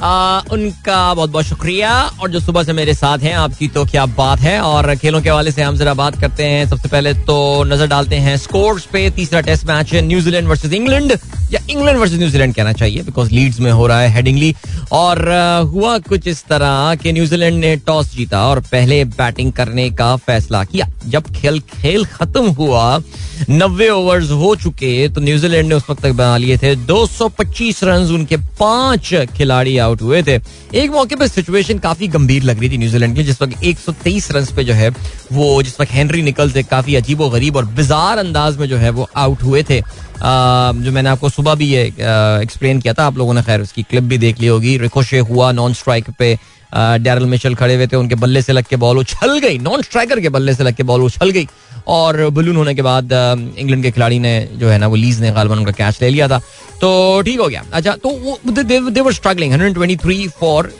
[0.00, 4.06] आ, उनका बहुत बहुत शुक्रिया। और जो सुबह से मेरे साथ हैं आपकी तो क्या
[4.06, 7.64] बात है। और खेलों के हवाले से हम जरा बात करते हैं। सबसे पहले तो
[7.64, 11.18] नज़र डालते हैं स्कोर्स पे। तीसरा टेस्ट मैच है न्यूजीलैंड वर्सेस इंग्लैंड
[11.52, 14.54] या इंग्लैंड वर्सेस न्यूजीलैंड कहना चाहिए बिकॉज़ लीड्स में हो रहा है हेडिंगली
[14.92, 15.18] और
[15.72, 20.62] हुआ कुछ इस तरह कि न्यूजीलैंड ने टॉस जीता और पहले बैटिंग करने का फैसला
[20.64, 22.98] किया। जब खेल खेल खत्म हुआ
[23.50, 28.10] नब्बे ओवर्स हो चुके तो न्यूजीलैंड ने उस वक्त तक बना लिए थे 225 रन
[28.14, 30.38] उनके पाँच खिलाड़ी आउट हुए थे।
[30.74, 34.46] एक मौके पर सिचुएशन काफ़ी गंभीर लग रही थी न्यूजीलैंड की, जिस वक्त 123 रन
[34.56, 34.88] पे जो है,
[35.32, 38.90] वो जिस वक्त हेनरी निकल से काफ़ी अजीब गरीब और बिजार अंदाज में जो है,
[38.90, 39.80] वो आउट हुए थे।
[40.18, 44.04] जो मैंने आपको सुबह भी ये एक्सप्लेन किया था, आप लोगों ने खैर उसकी क्लिप
[44.04, 46.38] भी देख ली होगी। रिकोशे हुआ नॉन स्ट्राइक पे
[46.74, 50.20] डैरल मिशल खड़े हुए थे, उनके बल्ले से लग के बॉल उछल गई नॉन स्ट्राइकर
[50.20, 51.46] के बल्ले से लग के बॉल उछल गई।
[51.88, 53.12] और बलून होने के बाद
[53.58, 56.28] इंग्लैंड के खिलाड़ी ने जो है ना, वो लीज ने गालबन उनका कैच ले लिया
[56.28, 56.38] था।
[56.80, 60.72] तो ठीक हो गया। अच्छा तो they were struggling 123 for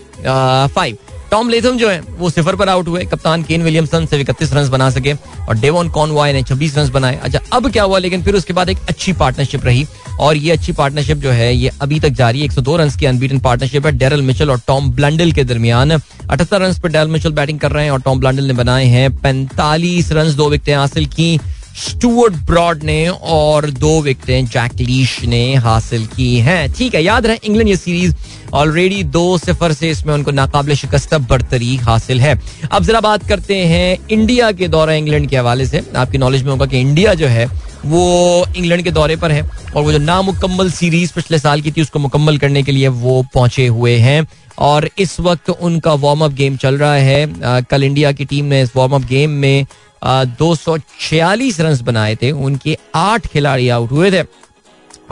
[0.75, 0.97] five
[1.31, 4.69] Tom Latham जो है, वो सिफर पर आउट हुए। कप्तान केन विलियमसन से इकतीस रन
[4.69, 5.12] बना सके
[5.49, 7.99] और डेवॉन कॉनवॉय ने छब्बीस रन बनाए। अच्छा अब क्या हुआ?
[7.99, 9.87] लेकिन फिर उसके बाद एक अच्छी पार्टनरशिप रही
[10.21, 12.91] और ये अच्छी पार्टनरशिप जो है, ये अभी तक जारी है। एक सौ दो रन
[12.91, 17.09] की अनबीटन पार्टनरशिप है। डेरल मिचल और टॉम ब्लंडल के दरमियान। अठहत्तर रन पर डेरल
[17.09, 20.75] मिचल बैटिंग कर रहे हैं और टॉम ब्लंडल ने बनाए हैं पैंतालीस रन दो विकटें
[20.75, 21.39] हासिल की।
[21.77, 27.27] स्टुअर्ट ब्रॉड ने और दो विकटें जैक लीश ने हासिल की हैं। ठीक है याद
[27.27, 28.15] रहे इंग्लैंड ये सीरीज़
[28.55, 32.41] ऑलरेडी दो सिफर से इसमें उनको नाकाबले शिकस्त बरतरी हासिल है।
[32.73, 36.51] अब जरा बात करते हैं इंडिया के दौरे इंग्लैंड के हवाले से। आपकी नॉलेज में
[36.51, 37.47] होगा कि इंडिया जो है
[37.87, 39.43] वो इंग्लैंड के दौरे पर है
[39.77, 43.23] और वो जो नामुकम्मल सीरीज़ पिछले साल की थी उसको मुकम्मल करने के लिए वो
[43.35, 44.27] पहुँचे हुए हैं।
[44.59, 48.45] और इस वक्त उनका वार्म अप गेम चल रहा है। आ, कल इंडिया की टीम
[48.45, 49.67] ने इस वार्म अप गेम में
[50.03, 54.23] दो सौ छियालीस रन बनाए थे, उनके आठ खिलाड़ी आउट हुए थे।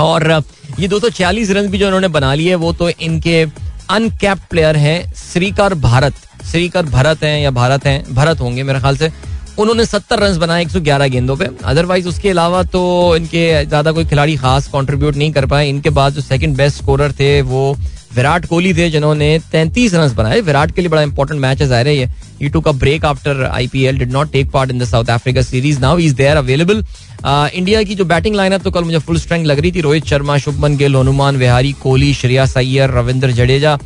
[0.00, 0.42] और
[0.80, 3.42] ये दो सौ छियालीस रन भी जो उन्होंने बना लिए वो तो इनके
[3.90, 8.96] अनकैप प्लेयर हैं, श्रीकर भारत। श्रीकर भरत हैं या भारत हैं, भरत होंगे मेरे ख्याल
[8.96, 9.10] से।
[9.58, 12.82] उन्होंने सत्तर रन बनाए एक सौ ग्यारह गेंदों पे। अदरवाइज़ उसके अलावा तो
[13.16, 17.12] इनके ज़्यादा कोई खिलाड़ी खास कंट्रीब्यूट नहीं कर पाए। इनके बाद जो सेकंड बेस्ट स्कोरर
[17.12, 17.76] थे, वो
[18.16, 21.88] विराट कोहली थे जिन्होंने तैंतीस रन बनाए। विराट के लिए बड़ा इंपॉर्टेंट मैच है ज़ाहिर
[21.88, 22.08] है ये।
[22.40, 25.80] He took a break after IPL did not take part in the South Africa series
[25.80, 26.84] now is there available
[27.26, 30.36] India की जो बैटिंग लाइनअप तो कल मुझे फुल स्ट्रेंथ लग रही थी। रोहित शर्मा
[30.38, 33.78] शुभमन गिल हनुमान विहारी कोहली श्रेया सैयर रविंद्र जडेजा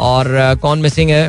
[0.00, 1.28] और uh, कौन मिसिंग है?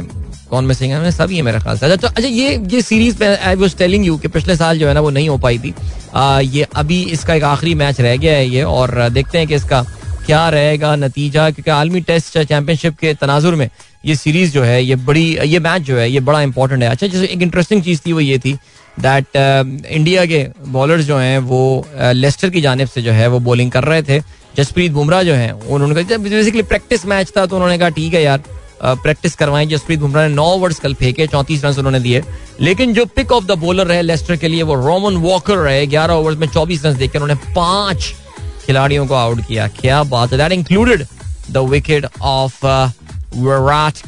[0.49, 1.11] कौन मिसिंग है?
[1.11, 4.27] सभी है मेरा ख्याल से। अच्छा अच्छा ये ये series I was telling you कि
[4.27, 7.43] पिछले साल जो है ना वो नहीं हो पाई थी। Uh, ये अभी इसका एक
[7.43, 9.85] आखिरी मैच रह गया है ये और uh, देखते हैं कि इसका
[10.25, 11.49] क्या रहेगा नतीजा?
[11.49, 13.69] क्योंकि आलमी टेस्ट चैंपियनशिप के तनाजुर में
[14.05, 17.07] ये सीरीज़ जो है ये बड़ी ये मैच जो है ये बड़ा इंपॉर्टेंट है। अच्छा
[17.07, 18.53] जैसे एक इंटरेस्टिंग चीज़ थी वो ये थी
[18.99, 23.27] दैट इंडिया uh, के बॉलर्स जो हैं वो लेस्टर uh, की जानब से जो है
[23.27, 24.19] वो बॉलिंग कर रहे थे।
[24.57, 28.23] जसप्रीत बुमराह जो है उन्होंने कहा बेसिकली प्रैक्टिस मैच था तो उन्होंने कहा ठीक है
[28.23, 28.43] यार
[28.81, 32.23] प्रैक्टिस uh, करवाएँ। जसप्रीत बुमराह ने नौ ओवर्स कल फेंके चौंतीस रन उन्होंने दिए।
[32.61, 36.13] लेकिन जो पिक ऑफ़ द बॉलर रहे लेस्टर के लिए वो रोमन वॉकर रहे ग्यारह
[36.13, 38.13] ओवर्स में चौबीस रन देकर उन्होंने पाँच
[38.65, 40.37] खिलाड़ियों को आउट किया। क्या बात है?
[40.37, 41.05] That included
[41.51, 44.01] the wicket of Virat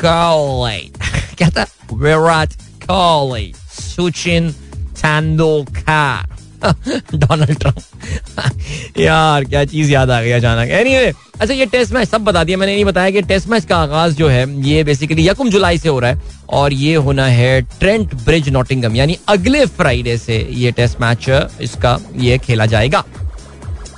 [0.00, 0.92] Kohli
[1.38, 1.66] क्या था?
[1.92, 2.52] विराट
[2.86, 4.50] कोहली सुचिन
[4.96, 6.28] सैंडोखा
[6.64, 12.24] डोनाल्ड ट्रंप यार, क्या चीज़ याद आ गई अचानक। एनीवे अच्छा ये टेस्ट मैच सब
[12.24, 15.50] बता दिया। मैंने नहीं बताया कि टेस्ट मैच का आगाज़ जो है, ये बेसिकली यकुम
[15.50, 20.16] जुलाई से हो रहा है और ये होना है ट्रेंट ब्रिज नॉटिंगम यानी अगले फ्राइडे
[20.18, 21.28] से ये टेस्ट मैच
[21.60, 23.04] इसका ये खेला जाएगा।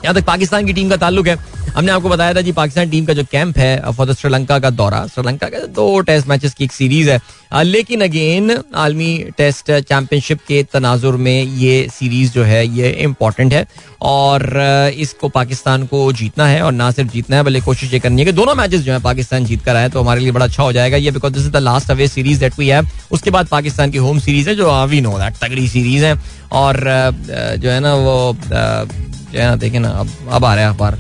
[0.07, 1.37] यहाँ तक पाकिस्तान की टीम का ताल्लुक है।
[1.77, 4.71] हमने आपको बताया था जी, पाकिस्तान टीम का जो कैंप है फॉर द श्रीलंका का
[4.73, 10.39] दौरा। श्रीलंका का दो टेस्ट मैचेस की एक सीरीज़ है। लेकिन अगेन, आलमी टेस्ट चैंपियनशिप
[10.49, 13.67] के तनाजुर में ये सीरीज़ जो है, ये इम्पोर्टेंट है।
[14.03, 18.21] और इसको पाकिस्तान को जीतना है और ना सिर्फ़ जीतना है, बल्कि कोशिश ये करनी
[18.21, 20.63] है कि दोनों मैचेस जो है पाकिस्तान जीत कर आए तो हमारे लिए बड़ा अच्छा
[20.63, 23.49] हो जाएगा। ये because this is the last away series that we have उसके बाद
[23.49, 26.15] पाकिस्तान की होम सीरीज़ है, जो वी नो दैट तगड़ी सीरीज़ है।
[26.53, 26.81] और
[27.59, 28.37] जो है ना, वो
[29.37, 30.99] जो ना देखे ना अब अब आ रहा है अखबार।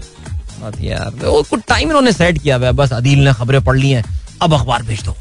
[0.82, 4.05] यार कुछ टाइम इन्होंने सेट किया हुआ बस अदील ने खबरें पढ़ ली हैं
[4.43, 5.14] अब अखबार भेज दो।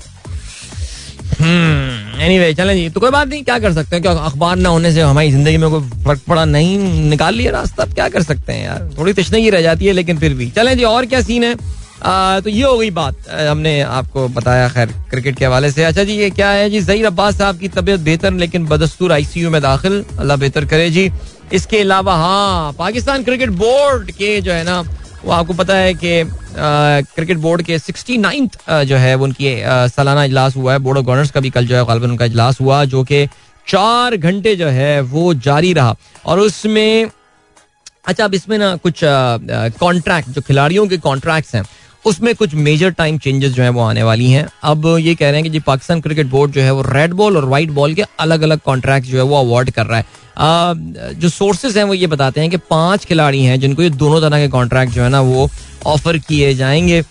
[1.35, 4.69] एनीवे hmm, चलें जी तो कोई बात नहीं क्या कर सकते हैं क्या अखबार ना
[4.69, 6.77] होने से हमारी ज़िंदगी में कोई फ़र्क पड़ा नहीं
[7.09, 10.17] निकाल लिया रास्ता अब क्या कर सकते हैं यार थोड़ी तशनगी रह जाती है लेकिन
[10.19, 11.55] फिर भी। चलें जी और क्या सीन है?
[12.03, 16.03] आ, तो ये हो गई बात हमने आपको बताया खैर क्रिकेट के हवाले से। अच्छा
[16.03, 16.81] जी ये क्या है जी?
[16.81, 21.09] जहीर अब्बास साहब की तबीयत बेहतर लेकिन बदस्तूर आईसीयू में दाखिल अल्लाह बेहतर करे जी।
[21.53, 24.79] इसके अलावा हाँ पाकिस्तान क्रिकेट बोर्ड के जो है ना,
[25.25, 26.23] वो आपको पता है कि
[26.57, 29.55] क्रिकेट बोर्ड के सिक्सटी नाइन्थ जो है उनकी
[29.89, 32.59] सालाना इजलास हुआ है। बोर्ड ऑफ़ गवर्नर्स का भी कल जो है गालबन उनका इजलास
[32.61, 33.25] हुआ, जो कि
[33.67, 37.09] चार घंटे जो है, वो जारी रहा। और उसमें
[38.07, 41.63] अच्छा अब इसमें ना कुछ कॉन्ट्रैक्ट जो खिलाड़ियों के कॉन्ट्रैक्ट्स हैं
[42.05, 45.35] उसमें कुछ मेजर टाइम चेंजेस जो है वो आने वाली हैं। अब ये कह रहे
[45.35, 48.03] हैं कि जी पाकिस्तान क्रिकेट बोर्ड जो है वो रेड बॉल और व्हाइट बॉल के
[48.19, 50.05] अलग अलग कॉन्ट्रैक्ट जो है वो अवार्ड कर रहा है।
[50.37, 50.73] आ,
[51.13, 54.39] जो सोर्सेज हैं वो ये बताते हैं कि पाँच खिलाड़ी हैं जिनको ये दोनों तरह
[54.39, 55.49] के कॉन्ट्रैक्ट जो है ना वो
[55.87, 57.03] ऑफ़र किए जाएँगे।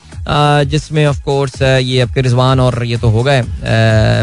[0.71, 3.43] जिसमें ऑफ़ कोर्स ये आपके रिजवान और ये तो हो गए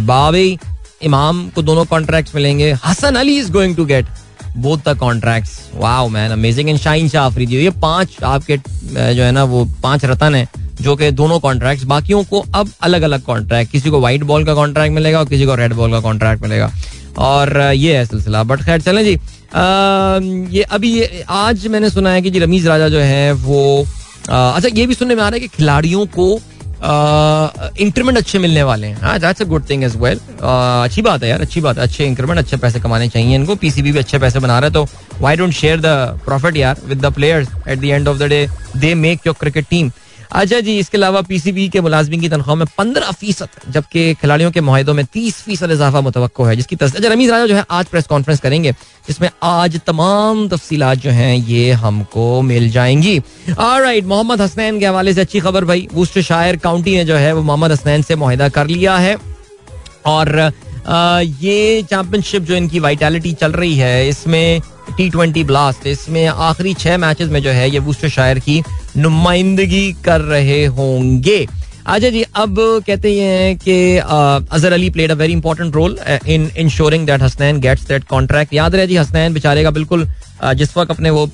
[0.04, 0.58] बाबी
[1.04, 4.06] इमाम को दोनों कॉन्ट्रैक्ट मिलेंगे। Hasan Ali is going to get
[4.58, 9.32] both the contracts wow man amazing and Shaheen Shah Afridi ये पाँच आपके जो है
[9.32, 10.48] ना वो पाँच रतन है
[10.82, 14.54] जो कि दोनों कॉन्ट्रैक्ट्स बाकियों को अब अलग अलग कॉन्ट्रैक्ट किसी को व्हाइट बॉल का
[14.54, 16.72] कॉन्ट्रैक्ट मिलेगा और किसी को रेड बॉल का कॉन्ट्रैक्ट मिलेगा।
[17.18, 19.20] और ये है सिलसिला। बट खैर चलें जी। आ,
[20.56, 23.86] ये अभी ये आज मैंने सुना है कि जी रमीज राजा जो है वो
[24.30, 26.40] आ, अच्छा ये भी सुनने में आ रहा है कि खिलाड़ियों को
[26.84, 31.42] इंक्रीमेंट अच्छे मिलने वाले हैं। That's a good thing as well अच्छी बात है यार,
[31.42, 34.60] अच्छी बात है। अच्छे इंक्रीमेंट अच्छे पैसे कमाने चाहिए इनको। पीसीबी भी अच्छे पैसे बना
[34.60, 34.86] रहे तो
[35.22, 35.86] why don't share the
[36.26, 39.66] profit यार with the players at the end of the day they make your cricket
[39.70, 39.92] team
[40.32, 44.62] अच्छा जी, इसके अलावा पीसीबी के मुलाजमी की तनख्वाह में पंद्रह फ़ीसद, जबकि खिलाड़ियों के
[44.62, 48.08] माहों में तीस फ़ीसद इजाफा मुतव है, जिसकी अच्छा रमीज राजा जो है, आज प्रेस
[48.08, 48.72] कॉन्फ्रेंस करेंगे,
[49.08, 53.18] जिसमें आज तमाम तफसीलात जो हैं, ये हमको मिल जाएँगी।
[53.50, 57.34] राइट मोहम्मद हसनैन के हवाले से अच्छी खबर, भाई। वुस्ट शायर काउंटी ने जो है,
[57.34, 59.16] वो मोहम्मद हसनैन से माहिदा कर लिया है।
[60.06, 60.52] और
[61.42, 64.62] ये चैंपियनशिप जो इनकी वाइटैलिटी चल रही है, इसमें
[64.98, 68.64] टी ट्वेंटी ब्लास्ट इसमें आखिरी छह मैचेस में जो है, ये वुस्ट शायर की
[68.98, 71.46] नुमाइंदगी कर रहे होंगे।
[71.84, 72.56] अच्छा जी, अब
[72.88, 77.88] कहते हैं कि Azhar Ali played a very important role in ensuring that Hasnain gets
[77.88, 80.08] that contract याद रहे जी, हसनैन बेचारे का बिल्कुल
[80.56, 81.30] जिस वक्त अपने वो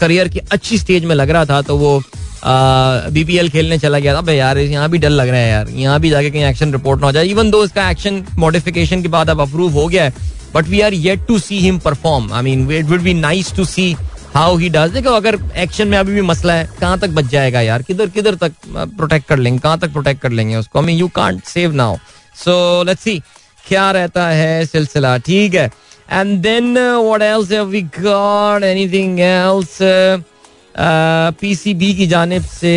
[0.00, 2.00] करियर की अच्छी स्टेज में लग रहा था तो वो
[2.44, 6.10] बीपीएल खेलने चला गया था। यार, यहाँ भी डर लग रहा है यार। यहाँ भी
[6.10, 9.40] जाके कहीं एक्शन रिपोर्ट ना हो जाए। इवन दो इसका एक्शन मॉडिफिकेशन के बाद अब
[9.40, 10.14] अप्रूव हो गया है
[10.54, 13.64] but we are yet to see him perform I mean it would be nice to
[13.64, 13.94] see
[14.34, 17.60] how he does देखो, अगर एक्शन में अभी भी मसला है, कहाँ तक बच जाएगा
[17.60, 17.82] यार?
[17.82, 19.58] किधर किधर तक प्रोटेक्ट कर लेंगे?
[19.58, 20.82] कहाँ तक प्रोटेक्ट कर लेंगे उसको?
[20.82, 21.96] Mean you can't save now
[22.44, 23.18] so let's see
[23.64, 25.16] क्या रहता है सिलसिला?
[25.18, 25.70] ठीक है.
[26.10, 29.78] And then what else have we got anything else
[31.40, 32.74] PCB की जानब से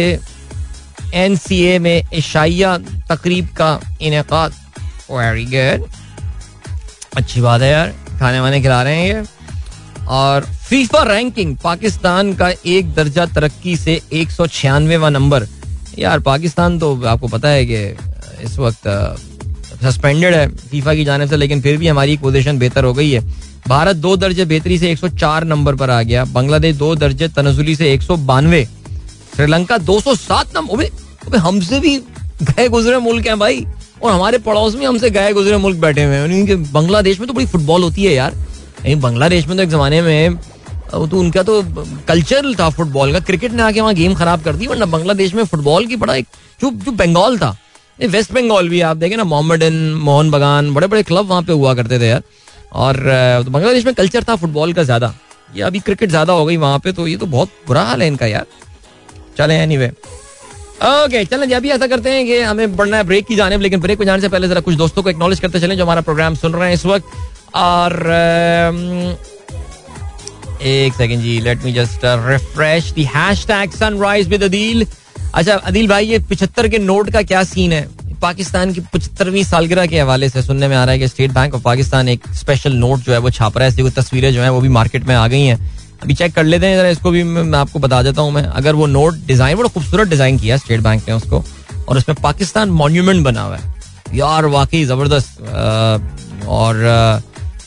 [1.14, 2.78] एन एनसीए में इशाइया
[3.10, 4.46] तकरीब का इनका
[5.12, 5.88] वेरी गुड
[7.18, 7.94] अच्छी बात है यार.
[8.20, 9.24] खाने वाने खिला रहे हैं ये.
[10.08, 15.46] और फीफा रैंकिंग पाकिस्तान का एक दर्जा तरक्की से एक सौ छियानवे नंबर।
[16.00, 17.82] यार, पाकिस्तान तो आपको पता है कि
[18.44, 18.88] इस वक्त
[19.84, 23.20] सस्पेंडेड है फीफा की जानब से, लेकिन फिर भी हमारी पोजीशन बेहतर हो गई है।
[23.68, 27.92] भारत दो दर्जे बेहतरी से 104 नंबर पर आ गया। बांग्लादेश दो दर्जे तनजुली से
[27.94, 28.64] एक सौ बानवे।
[29.36, 31.98] श्रीलंका 207 नंबर हमसे भी
[32.44, 33.66] गए गुजरे मुल्क हैं भाई।
[34.04, 37.46] और हमारे पड़ोस में हमसे गए गुजरे मुल्क बैठे हुए हैं। बांग्लादेश में तो बड़ी
[37.46, 38.34] फुटबॉल होती है यार।
[38.98, 40.38] बांग्लादेश में तो एक जमाने में
[40.94, 41.62] तो उनका तो
[42.08, 45.44] कल्चर था फुटबॉल का। क्रिकेट ने आके वहाँ गेम खराब कर दी, वरना बांग्लादेश में
[45.46, 46.28] फुटबॉल की बड़ा एक
[46.62, 47.56] जो जो बंगाल था।
[48.00, 51.74] वेस्ट बंगाल भी, आप देखें ना मोहम्मदन मोहन बगान बड़े बड़े क्लब वहाँ पे हुआ
[51.74, 52.22] करते थे यार।
[52.74, 52.96] और
[53.46, 55.14] तो बांग्लादेश में कल्चर था फुटबॉल का ज़्यादा।
[55.56, 58.08] ये अभी क्रिकेट ज़्यादा हो गई वहाँ पे तो ये तो बहुत बुरा हाल है
[58.08, 58.46] इनका यार।
[59.38, 59.88] चले एनी वे
[60.84, 63.80] ओके चलें जी अभी ऐसा करते हैं कि हमें बढ़ना है ब्रेक की जाने लेकिन
[63.82, 66.36] ब्रेक को जाने से पहले जरा कुछ दोस्तों को एक्नॉलेज करते चलें जो हमारा प्रोग्राम
[66.36, 67.06] सुन रहे हैं इस वक्त।
[67.56, 67.94] और
[70.66, 74.86] एक second ji let me just refresh the hashtag sunrise with Adeel
[75.34, 77.88] अच्छा अदील भाई, ये पिछहत्तर के नोट का क्या सीन है?
[78.22, 81.56] पाकिस्तान की पचहत्तरवीं सालगिरह के हवाले से सुनने में आ रहा है कि स्टेट बैंक
[81.56, 84.50] ऑफ़ पाकिस्तान एक स्पेशल नोट जो है वो छाप रहा है। ऐसी तस्वीरें जो है
[84.52, 85.58] वो भी मार्केट में आ गई हैं।
[86.04, 88.76] अभी चेक कर लेते हैं, जरा इसको भी मैं आपको बता देता हूँ मैं। अगर
[88.76, 91.44] वो नोट डिज़ाइन बड़ा खूबसूरत डिज़ाइन किया स्टेट बैंक ने उसको,
[91.88, 93.74] और उसमें पाकिस्तान मॉन्यूमेंट बना हुआ है।
[94.16, 95.42] यार, वाकई ज़बरदस्त
[96.48, 97.22] और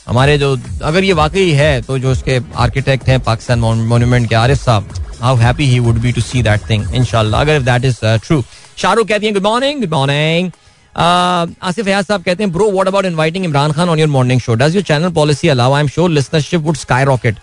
[0.07, 4.63] हमारे जो, अगर ये वाकई है तो जो उसके आर्किटेक्ट हैं पाकिस्तान मॉन्यूमेंट के Arif
[4.63, 8.43] sahab how happy he would be to see that thing इनशाला अगर दैट इज़ ट्रू
[8.77, 10.51] शाहरुख कहती हैं good morning good morning
[10.95, 14.53] Asif Fayyaz sahab कहते हैं bro what about inviting Imran Khan on your morning show
[14.55, 17.39] does your channel policy allow I am sure listenership would skyrocket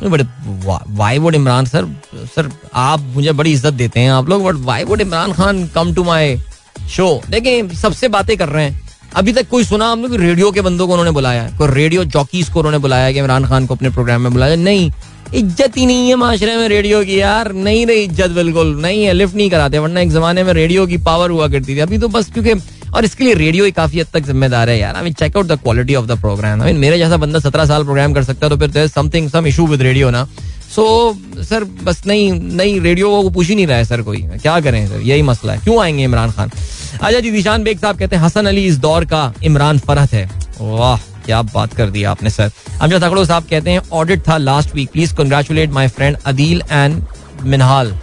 [0.00, 0.26] but
[0.90, 1.86] why would Imran sir
[2.36, 5.94] sir आप मुझे बड़ी इज़्ज़त देते हैं आप लोग but why would Imran Khan come
[5.94, 6.36] to my
[6.90, 8.80] show देखें सबसे बातें कर रहे हैं।
[9.16, 12.58] अभी तक कोई सुना हमने रेडियो के बंदों को उन्होंने बुलाया कोई रेडियो जॉकीज को
[12.58, 14.56] उन्होंने बुलाया कि इमरान खान को अपने प्रोग्राम में बुलाया?
[14.58, 14.90] नहीं।
[15.34, 19.12] इज़्ज़त ही नहीं है माशरे में रेडियो की यार। नहीं रही इज़्ज़त बिल्कुल। नहीं है
[19.12, 22.08] लिफ्ट नहीं कराते, वरना एक जमाने में रेडियो की पावर हुआ करती थी। अभी तो
[22.08, 22.52] बस क्योंकि
[22.94, 25.58] और इसके लिए रेडियो ही काफ़ी हद तक जिम्मेदार है यार। I check out the
[25.62, 28.50] quality of the programme I mean मेरे जैसा बंदा सत्रह साल प्रोग्राम कर सकता है
[28.50, 30.26] तो फिर something some issue with radio ना।
[30.74, 30.84] सो
[31.44, 34.86] सर बस नहीं नहीं रेडियो को पूछ ही नहीं रहा है सर कोई। क्या करें
[34.88, 36.50] सर यही मसला है। क्यों आएँगे इमरान खान?
[36.92, 40.28] अच्छा जी दिशान बेग साहब कहते हैं, हसन अली इस दौर का इमरान फरहत है।
[40.60, 42.50] वाह, क्या बात कर दिया आपने सर
[42.80, 47.02] अमजद तकड़ो साहब कहते हैं ऑडिट था last week please congratulate my friend Adeel and
[47.44, 47.94] Minhal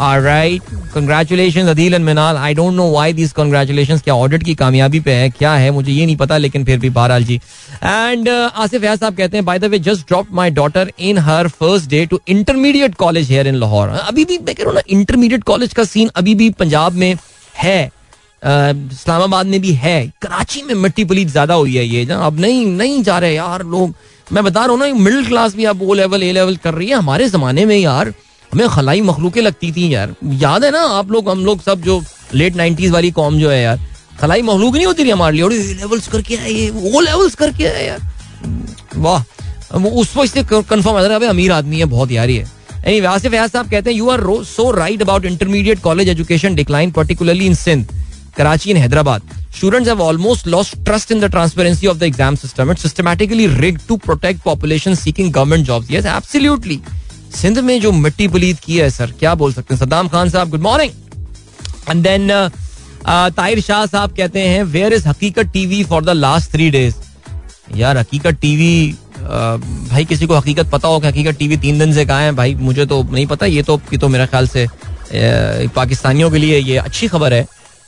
[0.00, 0.62] right
[0.94, 5.12] congratulation Adeel and Minal I don't know why this congratulation क्या ऑडिट की कामयाबी पे
[5.12, 7.40] है, क्या है, मुझे ये नहीं पता, लेकिन फिर भी बहरहाल जी।
[7.76, 11.48] एंड आसिफ फयाज साहब कहते हैं by the way just drop my daughter in her
[11.50, 14.82] first day to intermediate college here in Lahore अभी भी मैं कह रहा हूँ ना
[14.90, 17.14] इंटरमीडिएट कॉलेज का सीन अभी भी पंजाब में
[17.56, 17.82] है
[18.42, 23.02] इस्लामाबाद में भी है। कराची में मिट्टी पलीत ज़्यादा हुई है ये अब नहीं नहीं
[23.02, 23.94] जा रहे यार लोग।
[24.26, 26.88] मैं बता रहा हूँ ना मिडिल क्लास भी अब ओ लेवल ए लेवल कर रही
[26.88, 28.12] है हमारे जमाने में यार।
[28.52, 32.02] हमें खलाई मखलूकें लगती थी यार। याद है ना आप लोग, हम लोग सब जो
[32.34, 33.78] लेट नाइन्टीज वाली कॉम जो है यार।
[34.20, 38.00] खलाई मखलूक नहीं होती थी हमारे लिए लेवल्स करके आए वो लेवल्स करके आए यार
[38.96, 42.52] वाह उस वक्त से कंफर्म है अमीर आदमी है बहुत यारी है
[42.86, 46.90] एनी आसिफ फयाज साहब कहते हैं you are so right about intermediate college education decline
[46.92, 47.86] particularly in Sindh
[48.34, 49.22] Karachi and Hyderabad.
[49.50, 52.70] Students have almost lost trust in the transparency of the exam system.
[52.70, 55.88] It's systematically rigged to protect population seeking government jobs.
[55.88, 56.80] Yes, absolutely.
[57.34, 60.50] Sindh में जो मिट्टी पलीत की है sir क्या बोल सकते हैं Saddam Khan sahab
[60.50, 60.90] good morning
[61.90, 62.28] and then
[63.06, 66.94] Tahir Shah sahab कहते हैं where is Haqeeqat TV for the last three days
[67.76, 68.94] यार, हकीकत टीवी
[69.90, 72.32] भाई किसी को हकीकत पता हो कि हकीकत टीवी तीन दिन से कहा है?
[72.32, 74.66] भाई, मुझे तो नहीं पता, ये तो ये तो मेरे ख्याल से
[75.74, 77.42] पाकिस्तानियों के लिए ये अच्छी खबर है।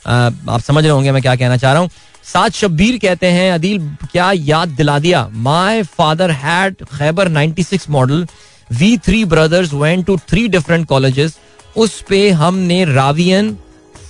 [0.05, 1.89] आप समझ रहे होंगे मैं क्या कहना चाह रहा हूँ।
[2.25, 3.79] सात शब्बीर कहते हैं, अदील,
[4.11, 5.27] क्या याद दिला दिया?
[5.33, 8.25] My father had Khyber 96 model
[8.69, 11.37] we three brothers went to three different colleges
[11.77, 13.55] उस पे हमने रावियन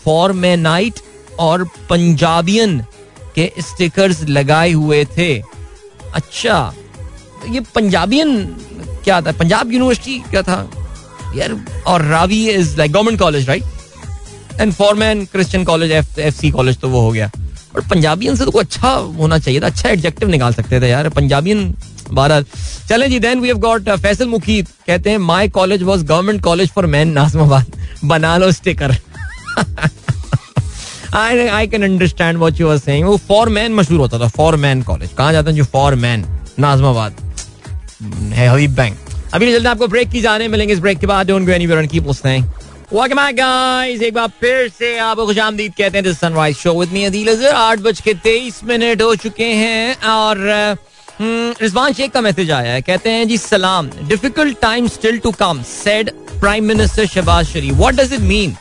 [0.08, 1.00] फॉर्मेनाइट
[1.40, 2.80] और पंजाबियन
[3.36, 5.32] के स्टिकर्स लगाए हुए थे।
[6.16, 6.74] अच्छा
[7.50, 8.30] ये पंजाबियन
[9.04, 9.32] क्या था?
[9.32, 10.60] पंजाब यूनिवर्सिटी क्या था?
[11.36, 11.56] यार,
[11.88, 16.90] और Ravi is like government college right and Forman Christian college F C college तो
[16.90, 17.30] वो हो गया।
[17.76, 21.74] और पंजाबियन से तो अच्छा होना चाहिए था अच्छा एडजेक्टिव निकाल सकते थे यार पंजाबियन
[22.12, 22.42] बारह
[22.90, 26.70] चलें जी then we have got Faisal Muqeet कहते हैं my college was government college
[26.72, 27.66] for men Nazimabad,
[28.06, 28.96] बना लो sticker
[31.16, 34.56] I I can understand what you are saying वो फॉर मैन मशहूर होता था फॉर
[34.56, 36.26] मैन कॉलेज कहाँ जो फॉर मैन
[36.60, 37.26] नाजमाबाद।
[38.34, 38.98] है हबीब बैंक
[39.34, 42.08] अभी आपको ब्रेक की जाने मिलेंगे इस ब्रेक के बाद। Don't go anywhere and keep
[42.08, 42.44] listening
[44.04, 47.80] एक बार फिर से आपको खुशामदीद कहते हैं this sunrise show with me Adeel आठ
[47.80, 50.38] बज के तेईस मिनट हो चुके हैं और
[51.20, 55.32] हम्म, रिजवान शेख का मैसेज आया है। कहते हैं जी सलाम। Difficult time still to
[55.40, 58.56] come said prime minister Shehbaz Sharif what does it mean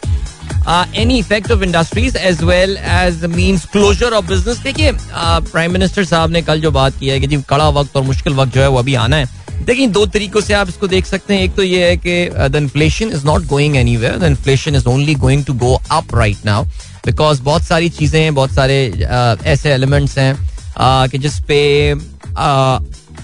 [0.69, 6.31] any effect of industries as well as means closure of business देखिए प्राइम मिनिस्टर साहब
[6.31, 8.69] ने कल जो बात की है कि जी कड़ा वक्त और मुश्किल वक्त जो है
[8.69, 9.29] वो अभी आना है।
[9.65, 12.57] देखिए दो तरीकों से आप इसको देख सकते हैं। एक तो ये है कि the
[12.57, 16.65] inflation is not going any the inflation is only going to go up right now
[17.07, 21.61] because बहुत सारी चीज़ें हैं बहुत सारे uh, ऐसे एलिमेंट्स हैं uh, कि जिस पे
[21.95, 22.83] uh,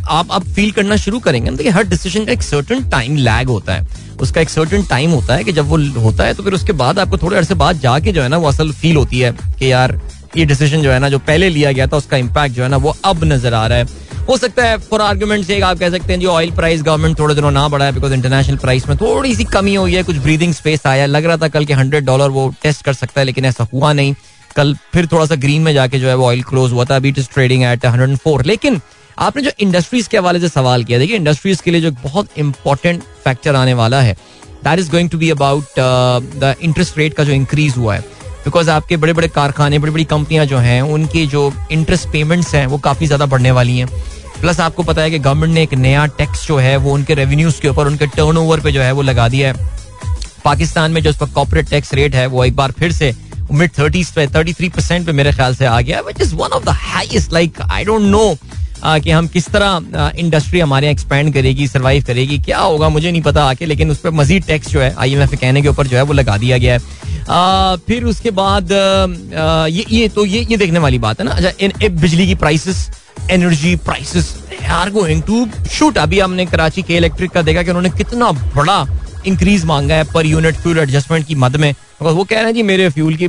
[0.09, 3.49] आप अब फील करना शुरू करेंगे ना, देखिए, हर डिसीज़न का एक सर्टन टाइम लैग
[3.49, 3.87] होता है।
[4.21, 6.99] उसका एक सर्टन टाइम होता है कि जब वो होता है तो फिर उसके बाद
[6.99, 9.99] आपको थोड़े अरसे बाद जाके जो है ना, वो असल फील होती है कि यार,
[10.37, 12.77] ये डिसीज़न जो है ना, जो पहले लिया गया था, उसका इम्पैक्ट जो है ना,
[12.77, 16.13] वो अब नज़र आ रहा है। हो सकता है फॉर आर्ग्यूमेंट से आप कह सकते
[16.13, 19.35] हैं जो ऑयल प्राइस गवर्नमेंट थोड़े दिनों ना बढ़ा है बिकॉज़ इंटरनेशनल प्राइस में थोड़ी
[19.35, 22.31] सी कमी हुई है, कुछ ब्रीदिंग स्पेस आया, लग रहा था कल के हंड्रेड डॉलर
[22.31, 24.15] वो टेस्ट कर सकता है, लेकिन ऐसा हुआ नहीं।
[24.57, 27.09] कल फिर थोड़ा सा ग्रीन में जाके जो है वो ऑयल क्लोज हुआ था, अभी
[27.09, 28.81] it is trading at hundred लेकिन
[29.23, 33.03] आपने जो इंडस्ट्रीज़ के हवाले से सवाल किया, देखिए इंडस्ट्रीज़ के लिए जो बहुत इंपॉर्टेंट
[33.25, 34.15] फैक्टर आने वाला है
[34.65, 38.01] that is going to be about the interest rate का जो इंक्रीज हुआ है।
[38.45, 42.67] बिकॉज़ आपके बड़े बड़े कारखाने बड़ी बड़ी कंपनियाँ जो हैं, उनकी जो इंटरेस्ट पेमेंट्स हैं,
[42.67, 43.87] वो काफ़ी ज़्यादा बढ़ने वाली हैं।
[44.41, 47.61] प्लस आपको पता है कि गवर्नमेंट ने एक नया टैक्स जो है, वो उनके रेवेन्यूज
[47.61, 49.71] के ऊपर, उनके टर्न पे जो है, वो लगा दिया है।
[50.45, 53.15] पाकिस्तान में जो उसका कॉपरेट टैक्स रेट है, वो एक बार फिर से
[53.53, 56.51] मिड थर्टीज पे थर्टी थ्री परसेंट पे मेरे ख्याल से आ गया which is one
[56.51, 58.25] of the highest like I don't know
[58.85, 63.23] कि हम किस तरह इंडस्ट्री हमारे यहाँ एक्सपेंड करेगी सर्वाइव करेगी क्या होगा मुझे नहीं
[63.23, 65.87] पता आके लेकिन उस पर मजीद टैक्स जो है आई एम एफ़ कहने के ऊपर
[65.87, 66.81] जो है वो लगा दिया गया है।
[67.29, 71.33] आ, फिर उसके बाद आ, ये ये तो ये ये देखने वाली बात है ना।
[71.33, 72.89] अच्छा बिजली की prices
[73.31, 74.35] energy prices
[74.71, 78.83] are going to shoot अभी हमने कराची के इलेक्ट्रिक का देखा कि उन्होंने कितना बड़ा
[79.27, 82.63] इंक्रीज मांगा है पर यूनिट फ्यूल एडजस्टमेंट की मद में। वो कह रहे हैं जी,
[82.63, 83.29] मेरे फ्यूल की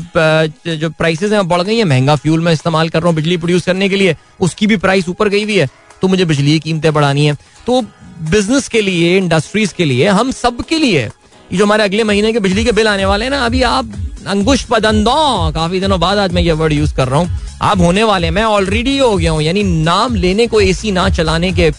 [0.78, 3.66] जो प्राइसेस हैं बढ़ गई है। महँगा फ्यूल मैं इस्तेमाल कर रहा हूँ बिजली प्रोड्यूस
[3.66, 5.68] करने के लिए। उसकी भी प्राइस ऊपर गई हुई है।
[6.02, 7.38] तो मुझे बिजली की कीमतें बढ़ानी है।
[7.68, 7.82] तो
[8.22, 11.10] बिज़नेस के लिए इंडस्ट्रीज़ के लिए, हम सब के लिए
[11.54, 13.92] जो हमारे अगले महीने के बिजली के बिल आने वाले हैं ना, अभी आप
[14.28, 18.04] अंकुश पदंदो, काफ़ी दिनों बाद आज मैं ये वर्ड यूज़ कर रहा हूँ। आप होने
[18.04, 21.70] वाले मैं ऑलरेडी हो गया हूँ। यानी नाम लेने को एसी ना चलाने के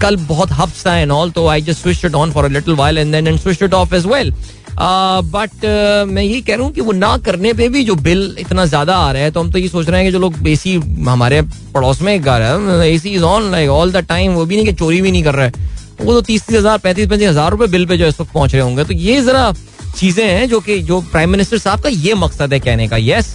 [0.00, 2.74] कल बहुत हफ्स था एंड ऑल तो I just switch it on for a little
[2.74, 4.32] while and then switch it off as well
[4.78, 5.64] but
[6.08, 8.96] मैं यही कह रहा हूँ कि वो ना करने पे भी जो बिल इतना ज़्यादा
[8.96, 10.74] आ रहा है तो हम तो ये सोच रहे हैं कि जो लोग एसी
[11.06, 11.40] हमारे
[11.74, 14.72] पड़ोस में घर है AC is on like all the time वो भी नहीं कि
[14.72, 15.52] चोरी भी नहीं कर रहा है।
[16.00, 18.54] वो तो तीस तीस हज़ार पैंतीस पैंतीस हज़ार रुपए बिल पे जो इस वक्त पहुँच
[18.54, 19.52] रहे होंगे। तो ये जरा
[19.96, 23.34] चीज़ें हैं जो कि, जो प्राइम मिनिस्टर साहब का ये मकसद है कहने का। यस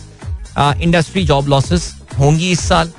[0.57, 2.91] इंडस्ट्री जॉब लॉसेस होंगी इस साल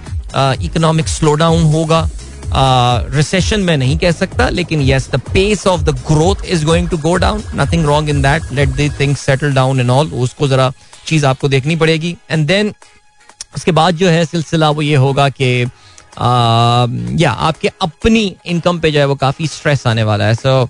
[0.65, 2.09] इकोनॉमिक स्लो डाउन होगा।
[2.53, 6.99] रिसेशन में नहीं कह सकता, लेकिन yes the pace of the growth is going to
[6.99, 10.73] go down nothing wrong in that let the things settle down in all उसको जरा
[11.07, 12.17] चीज़ आपको देखनी पड़ेगी.
[12.31, 12.73] एंड देन
[13.57, 15.71] उसके बाद जो है सिलसिला वो ये होगा कि
[17.23, 20.35] या आपके अपनी इनकम पे जो है वो काफ़ी स्ट्रेस आने वाला है.
[20.35, 20.65] So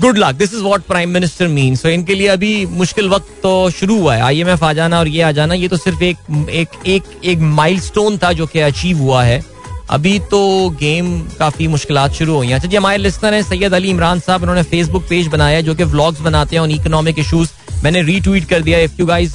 [0.00, 3.70] good luck this is what prime minister mean so इनके लिए अभी मुश्किल वक्त तो
[3.70, 4.22] शुरू हुआ है.
[4.22, 6.16] आईएमएफ आ जाना और ये आ जाना, ये तो सिर्फ़ एक
[6.50, 9.42] एक एक एक माइलस्टोन था जो कि अचीव हुआ है.
[9.90, 10.40] अभी तो
[10.80, 11.06] गेम
[11.38, 14.62] काफ़ी मुश्किल शुरू हुई हैं। अच्छा जी, हमारे लिस्टर हैं, सैयद अली इमरान साहब उन्होंने
[14.64, 17.48] फेसबुक पेज बनाया जो कि व्लॉग्स बनाते हैं ऑन इकोनॉमिक इशूज
[17.84, 19.34] मैंने रीट्वीट कर दिया if you guys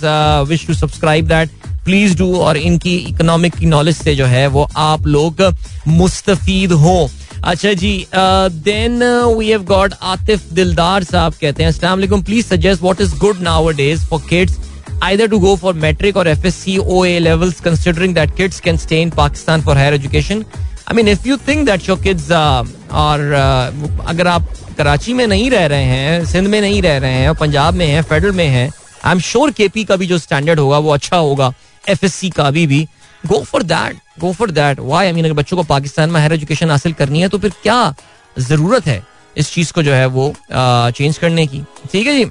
[0.49, 1.49] wish to subscribe that
[1.85, 5.41] please do और इनकी इकोनॉमिक की नॉलेज से जो है वो आप लोग
[5.87, 7.09] मुस्तफीद हो।
[7.43, 9.03] अच्छा जी then
[9.37, 13.41] we have got Atif Dildar साहब कहते हैं अस्सलाम वालेकुम please suggest what is good
[13.73, 14.57] nowadays for kids
[15.01, 19.11] either to go for metric or FSC OA levels, considering that kids can stay in
[19.11, 20.45] Pakistan for higher education?
[20.87, 23.71] I mean, if you think that your kids uh, are, uh,
[24.07, 27.73] अगर आप कराची में नहीं रह रहे हैं सिंध में नहीं रह रहे हैं पंजाब
[27.73, 28.69] में हैं फेडरल में हैं
[29.05, 31.53] आई एम श्योर केपी का भी जो स्टैंडर्ड होगा वो अच्छा होगा
[31.89, 32.87] एफ़ एस सी का भी भी
[33.23, 36.33] go for that go for that why I mean अगर बच्चों को पाकिस्तान में हायर
[36.33, 37.93] एजुकेशन हासिल करनी है तो फिर क्या
[38.39, 39.01] ज़रूरत है
[39.37, 42.29] इस चीज़ को जो है वो चेंज करने की ठीक है जी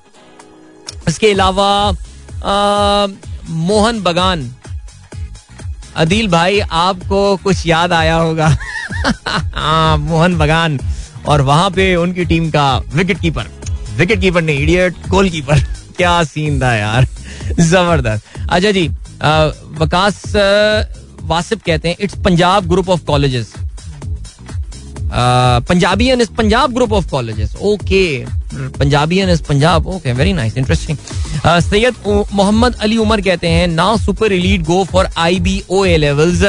[1.08, 1.68] इसके अलावा
[2.44, 4.50] मोहन बगान।
[5.96, 8.46] अदील भाई, आपको कुछ याद आया होगा?
[9.54, 10.78] हाँ मोहन बगान।
[11.28, 13.46] और वहाँ पे उनकी टीम का विकेट कीपर
[13.98, 15.60] विकेट कीपर नहीं इडियट गोल कीपर
[15.96, 17.06] क्या सीन था यार?
[17.60, 18.88] ज़बरदस्त। अच्छा जी
[19.80, 20.22] वकास
[21.26, 23.52] वासिफ कहते हैं it's Punjab group of colleges
[25.12, 28.04] Punjabi and Punjab group of colleges okay
[28.78, 29.86] Punjabi and Punjab.
[29.86, 30.98] Okay very nice interesting
[31.62, 31.94] Syed
[32.34, 36.42] Mohammad Ali Umar कहते हैं now super elite go for I B O A levels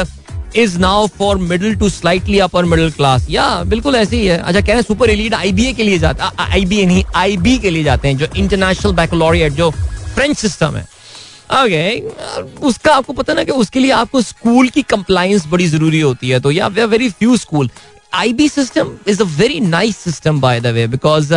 [0.56, 4.60] is now for middle to slightly upper middle class या बिल्कुल ऐसे ही है। अच्छा
[4.60, 7.70] कह रहे हैं सुपर एलीट आईबीए के लिए जाता आई बी नहीं आई बी के
[7.70, 10.84] लिए जाते हैं, जो इंटरनेशनल बैकलॉरिएट जो फ्रेंच सिस्टम है।
[11.56, 12.00] ओके
[12.68, 16.40] उसका आपको पता ना कि उसके लिए आपको स्कूल की कंप्लाइंस बड़ी ज़रूरी होती है।
[16.40, 17.70] तो या very few school
[18.14, 21.34] IB system is a very nice system by the way because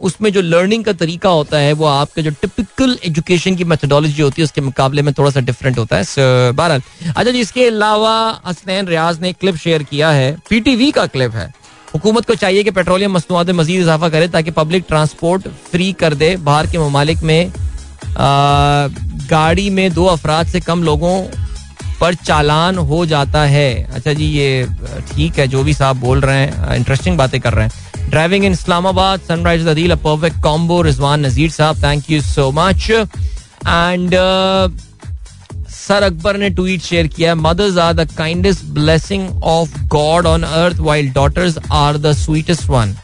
[0.00, 4.42] उसमें जो लर्निंग का तरीका होता है वो आपका जो टिपिकल एजुकेशन की मेथोडोलॉजी होती
[4.42, 6.04] है उसके मुकाबले में थोड़ा सा डिफरेंट होता है।
[6.52, 11.34] बहरहाल अच्छा जी इसके अलावा हसनैन रियाज ने क्लिप शेयर किया है। पीटीवी का क्लिप
[11.34, 11.52] है।
[11.94, 16.14] हुकूमत को चाहिए कि पेट्रोलियम मसनूआत में मजीद इजाफा करे ताकि पब्लिक ट्रांसपोर्ट फ्री कर
[16.14, 17.52] दे। बाहर के ममालिक में
[18.08, 18.88] आ,
[19.30, 21.22] गाड़ी में दो अफराद से कम लोगों
[22.00, 24.66] पर चालान हो जाता है। अच्छा जी ये
[25.10, 27.72] ठीक है जो भी साहब बोल रहे हैं इंटरेस्टिंग बातें कर रहे हैं।
[28.10, 32.90] Driving in Islamabad sunrise Adeel a perfect combo Rizwan Nazir साहब thank you so much
[32.90, 34.14] and
[35.70, 40.80] sir Akbar ने ट्वीट शेयर किया mothers are the kindest blessing of God on earth
[40.80, 42.94] while daughters are the sweetest one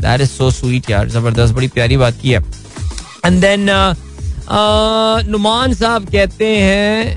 [0.00, 2.42] that is so sweet यार ज़बरदस्त बड़ी प्यारी बात की है
[3.26, 3.66] एंड देन
[5.28, 7.16] नुमान साहब कहते हैं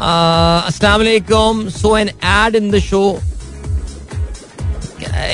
[0.00, 3.02] अस्सलाम so an ad in the show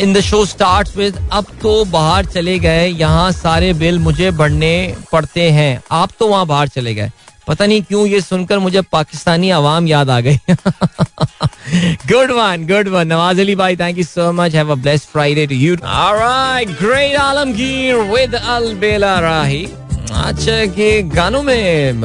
[0.03, 4.75] in the show start with अब तो बाहर चले गए यहाँ सारे बिल मुझे बढ़ने
[5.13, 7.11] पड़ते हैं। आप तो वहाँ बाहर चले गए।
[7.49, 10.39] पता नहीं क्यों ये सुनकर मुझे पाकिस्तानी आवाम याद आ गई।
[12.09, 15.47] Good one good one Nawaz Ali भाई thank you so much have a blessed Friday
[15.47, 19.65] to you alright great Alamgir with Albela Rahi
[20.15, 22.01] अच्छा कि गानों में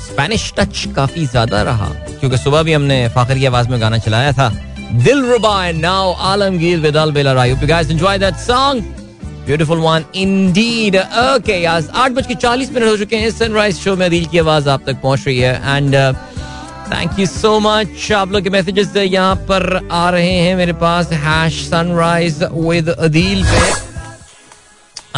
[0.00, 3.98] स्पेनिश um, टच काफ़ी ज़्यादा रहा क्योंकि सुबह भी हमने फाखर की आवाज़ में गाना
[3.98, 4.48] चलाया था।
[5.24, 8.82] Dilruba and now Alamgir with Albela Rahi hope you guys enjoy that song
[9.46, 13.94] beautiful one indeed okay यार आठ बज के चालीस मिनट हो चुके हैं सनराइज शो
[13.96, 15.94] में। दिल की आवाज़ आप तक पहुँच रही है। And
[16.92, 21.12] thank you so much आप लोग के मैसेजेस यहाँ पर आ रहे हैं मेरे पास।
[21.24, 23.60] हैश सनराइज विद अदील पे।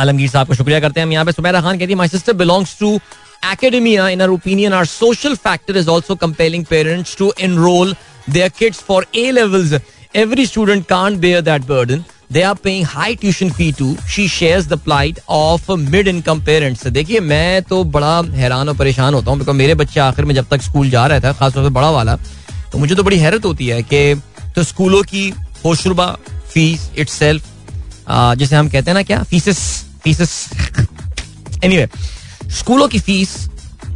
[0.01, 2.33] आलमगीर साहब को शुक्रिया करते हैं। हम यहाँ पे सुमेरा खान कहती है my sister
[2.45, 2.99] belongs to
[3.47, 4.05] academia.
[4.11, 7.91] In our opinion, our social factor is also compelling parents to enroll
[8.29, 9.73] their kids for a levels.
[10.15, 12.05] Every student can't bear that burden.
[12.33, 16.87] They are paying high tuition fee too she shares the plight of mid income parents
[16.87, 20.47] देखिए, मैं तो बड़ा हैरान और परेशान होता हूँ because मेरे बच्चे आखिर में जब
[20.51, 22.17] तक स्कूल जा रहे थे, खासतौर पर बड़ा वाला
[22.73, 24.15] तो मुझे तो बड़ी हैरत होती है कि
[24.57, 25.29] तो स्कूलों की
[25.65, 26.07] होशरुबा
[26.53, 27.43] फ़ीस इट सेल्फ
[28.39, 29.23] जिसे हम कहते हैं ना क्या?
[29.23, 29.59] फीसिस
[30.05, 30.33] फीसेस
[31.65, 31.89] एनीवे
[32.59, 33.37] स्कूलों की फ़ीस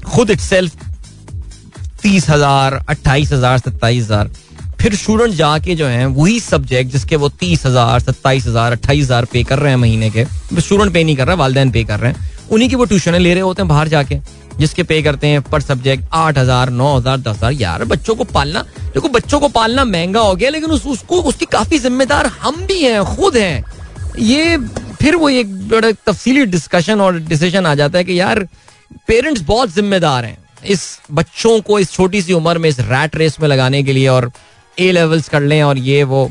[0.06, 0.87] खुद इट सेल्फ
[2.02, 4.30] तीस हज़ार अट्ठाईस हज़ार सत्ताईस हज़ार।
[4.80, 9.24] फिर स्टूडेंट जाके जो है वही सब्जेक्ट जिसके वो तीस हज़ार सत्ताईस हज़ार अट्ठाईस हज़ार
[9.24, 10.24] पे कर रहे हैं महीने के।
[10.60, 13.32] स्टूडेंट पे नहीं कर रहा वालदेन पे कर रहे हैं। उन्हीं की वो ट्यूशन ले
[13.34, 14.18] रहे होते हैं बाहर जाके
[14.58, 18.24] जिसके पे करते हैं पर सब्जेक्ट आठ हज़ार नौ हज़ार दस हज़ार। यार बच्चों को
[18.26, 18.62] पालना
[18.94, 22.82] देखो बच्चों को पालना महँगा हो गया लेकिन उस, उसको उसकी काफ़ी जिम्मेदार हम भी
[22.82, 23.64] हैं खुद हैं।
[24.20, 24.56] ये
[25.00, 28.46] फिर वो एक बड़ा तफसीली डिस्कशन और डिसीज़न आ जाता है कि यार
[29.08, 30.82] पेरेंट्स बहुत जिम्मेदार हैं। इस
[31.12, 34.30] बच्चों को इस छोटी सी उम्र में इस रैट रेस में लगाने के लिए और
[34.78, 36.30] ए लेवल्स कर लें और ये वो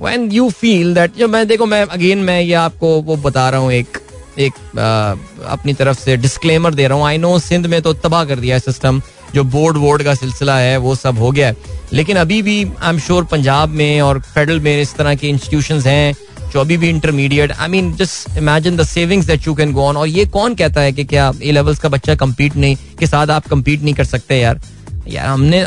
[0.00, 3.60] वैन यू फील दैट जो मैं देखो मैं अगेन मैं ये आपको वो बता रहा
[3.60, 3.98] हूँ एक
[4.38, 5.14] एक आ,
[5.52, 8.56] अपनी तरफ़ से डिस्क्लेमर दे रहा हूँ। आई नो सिंध में तो तबाह कर दिया
[8.56, 9.00] है सिस्टम
[9.34, 11.56] जो बोर्ड वोर्ड का सिलसिला है वो सब हो गया है।
[11.92, 15.80] लेकिन अभी भी आई एम श्योर पंजाब में और फेडरल में इस तरह के इंस्टीट्यूशन
[15.80, 16.14] हैं
[16.52, 19.96] जो अभी भी intermediate I mean just imagine the savings that you can go on
[19.96, 23.30] और ये कौन कहता है कि क्या ए लेवल्स का बच्चा कम्पीट नहीं, के साथ
[23.30, 24.60] आप कम्पीट नहीं कर सकते यार?
[25.08, 25.60] यार, हमने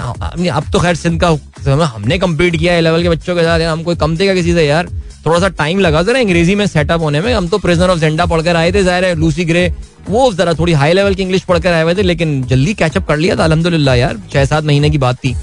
[0.49, 3.69] अब तो खैर सिंध का हमने कम्पीट किया है लेवल के बच्चों के साथ, यार,
[3.69, 4.89] हम कोई कम देगा किसी से यार?
[5.25, 8.25] थोड़ा सा टाइम लगा, जरा अंग्रेज़ी में सेटअप होने में। हम तो प्रिजनर ऑफ़ जेंडा
[8.25, 9.73] पढ़कर आए थे, ज़ाहिर है लूसी ग्रे
[10.09, 13.17] वो जरा थोड़ी हाई लेवल की इंग्लिश पढ़कर आए हुए थे, लेकिन जल्दी कैचअप कर
[13.17, 15.33] लिया था अलहमदुल्ला यार छह सात महीने की बात थी।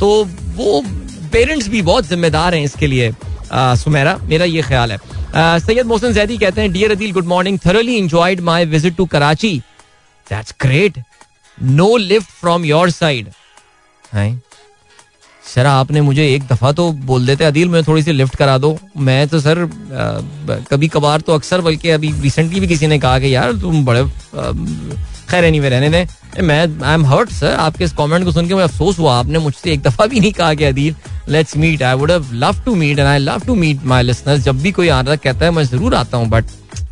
[0.00, 0.08] तो
[0.56, 0.82] वो
[1.32, 3.10] पेरेंट्स भी बहुत जिम्मेदार हैं इसके लिए।
[3.52, 4.98] सुमेरा, मेरा ये ख्याल है।
[5.60, 9.56] सैयद मोहसिन जैदी कहते हैं dear Adeel good morning thoroughly enjoyed my visit to Karachi
[10.26, 11.02] that's great
[11.58, 13.28] no lift from your side
[15.44, 18.78] sir आपने मुझे एक दफ़ा तो बोल देते अदील मैं थोड़ी सी लिफ्ट करा दो।
[18.98, 19.58] मैं तो सर
[20.70, 24.02] कभी कभार तो अक्सर, बल्कि अभी रिसेंटली भी किसी ने कहा कि, यार, तुम बड़े
[25.30, 28.54] खैर एनी रहने दें। मैं आई एम हर्ट सर आपके इस कमेंट को सुन के
[28.54, 30.94] मैं अफसोस हुआ। आपने मुझसे एक दफ़ा भी नहीं कहा कि Adeel
[31.28, 34.60] let's meet I would love to meet and I love to meet my listeners जब
[34.62, 36.44] भी कोई आता कहता है, मैं ज़रूर आता हूँ बट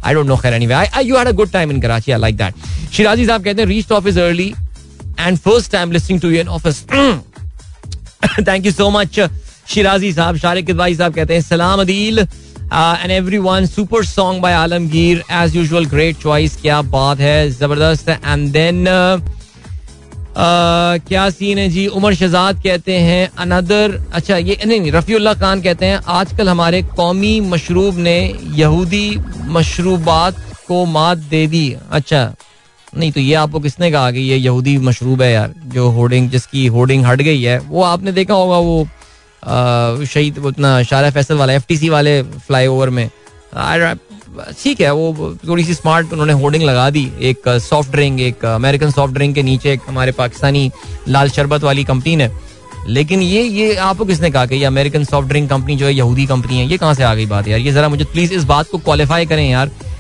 [0.05, 2.37] आई डोंट नो खैर anyway I you had a good time in Karachi I like
[2.37, 2.55] that
[2.93, 4.53] Shirazi साहब कहते हैं reach office early
[5.21, 6.85] and first time listening to in office
[8.49, 9.21] thank you so much
[9.69, 10.37] Shirazi साहब.
[10.37, 12.27] शारिक भाई साहब कहते हैं, सलाम Adeel
[12.73, 13.11] and
[13.41, 18.85] everyone super song by Alamgir as usual great choice क्या बात है ज़बरदस्त एंड देन
[20.39, 25.87] क्या सीन है जी उमर शहजाद कहते हैं अनदर अच्छा ये नहीं रफ़ीउल्ला खान कहते
[25.87, 28.19] हैं आजकल हमारे कौमी मशरूब ने
[28.57, 29.09] यहूदी
[29.49, 32.23] मशरूबात को मात दे दी अच्छा
[32.93, 36.67] नहीं तो ये आपको किसने कहा कि ये यहूदी मशरूब है यार जो होर्डिंग जिसकी
[36.67, 38.87] होर्डिंग हट गई है वो आपने देखा होगा वो
[39.43, 43.09] शहीद उतना शारा फैसल वाला एफटीसी वाले फ्लाई ओवर में
[44.55, 48.91] ठीक है, वो थोड़ी सी स्मार्ट उन्होंने होर्डिंग लगा दी। एक सॉफ्ट ड्रिंक एक अमेरिकन
[48.91, 50.71] सॉफ्ट ड्रिंक के नीचे एक हमारे पाकिस्तानी
[51.09, 52.31] लाल शरबत वाली कंपनी ने।
[52.89, 56.27] लेकिन ये ये आपको किसने कहा कि ये अमेरिकन सॉफ्ट ड्रिंक कंपनी जो है यहूदी
[56.27, 57.61] कंपनी है, ये कहाँ से आ गई बात यार?
[57.61, 59.71] ये जरा मुझे प्लीज़ इस बात को क्वालिफाई करें यार।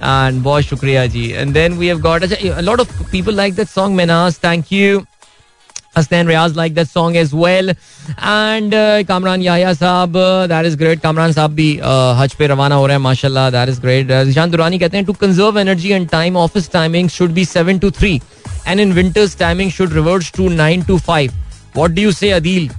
[0.00, 1.34] And boy, Shukriya ji.
[1.34, 4.38] And then we have got a lot of people like that song, Menas.
[4.38, 5.06] Thank you.
[5.96, 7.70] Hasnan Riaz like that song as well.
[8.18, 11.00] And uh, Kamran Yahya sab, uh, that is great.
[11.00, 14.10] Kamran saab bhi uh, haj pe ravana ho rahe hain, mashallah, that is great.
[14.10, 17.80] Uh, Rishan Durani kehte hain, to conserve energy and time, office timing should be 7
[17.80, 18.20] to 3.
[18.66, 21.32] And in winters, timing should revert to 9 to 5.
[21.72, 22.74] What do you say, Adil?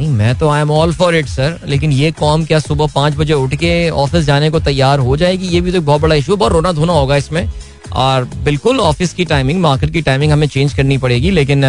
[0.00, 3.16] नहीं, मैं तो I am all for it sir लेकिन ये com क्या सुबह पाँच
[3.16, 6.36] बजे उठ के ऑफ़िस जाने को तैयार हो जाएगी, ये भी तो बहुत बड़ा इशू
[6.36, 7.48] बहुत रोना धोना होगा इसमें।
[7.92, 11.64] और बिल्कुल ऑफ़िस की टाइमिंग मार्केट की टाइमिंग हमें चेंज करनी पड़ेगी। लेकिन,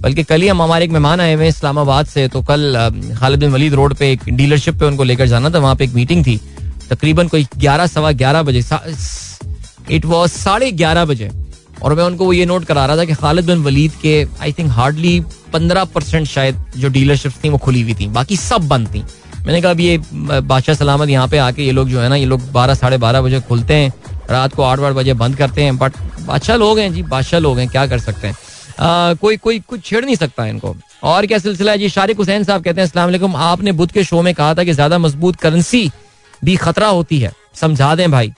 [0.00, 3.50] बल्कि कल ही हम हमारे एक मेहमान आए हुए इस्लामाबाद से तो कल खालिद बिन
[3.50, 6.40] वलीद रोड पे एक डीलरशिप पे उनको लेकर जाना था। वहाँ पे एक मीटिंग थी।
[6.90, 8.62] तकरीबन कोई ग्यारह, सवा ग्यारह बजे
[9.90, 11.30] इट वॉज़ साढ़े ग्यारह बजे।
[11.86, 14.52] और मैं उनको वो ये नोट करा रहा था कि खालिद बिन वलीद के आई
[14.52, 15.20] थिंक हार्डली
[15.52, 19.02] पंद्रह परसेंट शायद जो डीलरशिप थी वो खुली हुई थी। बाकी सब बंद थी।
[19.46, 22.24] मैंने कहा अब ये बादशाह सलामत यहाँ पे आके ये लोग जो है ना ये
[22.26, 23.92] लोग बारह साढ़े बारह बजे खुलते हैं
[24.30, 27.58] रात को आठ आठ बजे बंद करते हैं। बट बादशाह लोग हैं जी बादशाह लोग
[27.58, 28.34] हैं क्या कर सकते हैं?
[28.80, 30.74] आ, कोई कोई कुछ छेड़ नहीं सकता इनको।
[31.04, 31.88] और क्या सिलसिला है जी?
[31.88, 33.02] शारिक हुसैन साहब कहते हैं असला
[33.44, 35.90] आपने बुद्ध के शो में कहा था कि ज़्यादा मज़बूत करेंसी
[36.42, 38.32] भी खतरा होती है। समझा दें भाई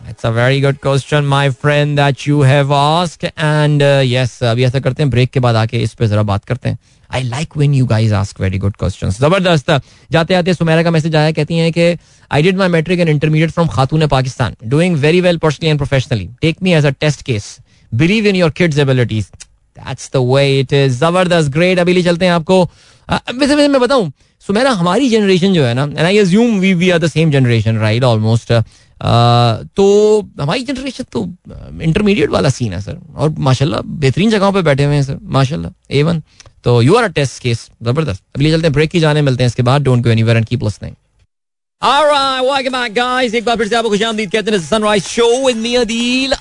[0.00, 3.24] A very good question, my friend, that you have asked.
[3.36, 6.44] And uh, yes, अभी ऐसा करते हैं ब्रेक के बाद आके इस पे जरा बात
[6.44, 6.78] करते हैं।
[7.10, 9.70] I like when you guys ask very good question ज़बरदस्त।
[10.10, 11.96] जाते जाते सुमेरा का मैसेज आया कहती हैं कि
[12.30, 16.28] I did my matric and intermediate from Khatoon Pakistan doing very well personally and professionally
[16.42, 17.56] take me as a test case
[17.92, 22.32] believe in your kids abilities that's the way it is ज़बरदस्त। Great अभी चलते हैं
[22.32, 22.64] आपको।
[23.08, 26.90] वैसे वैसे मैं बताऊँ सुमेरा हमारी जनरेशन जो है ना and I assume we we
[26.90, 28.52] are the same generation right almost
[29.00, 29.86] तो
[30.40, 31.24] हमारी जनरेशन तो
[31.82, 35.72] इंटरमीडिएट वाला सीन है सर और माशाल्लाह बेहतरीन जगहों पे बैठे हुए हैं सर माशाल्लाह.
[35.98, 36.22] एवन
[36.64, 38.22] तो you are a test case ज़बरदस्त.
[38.36, 39.82] अभी चलते हैं ब्रेक की जाने, मिलते हैं इसके बाद.
[39.82, 40.94] Don't go anywhere and keep listening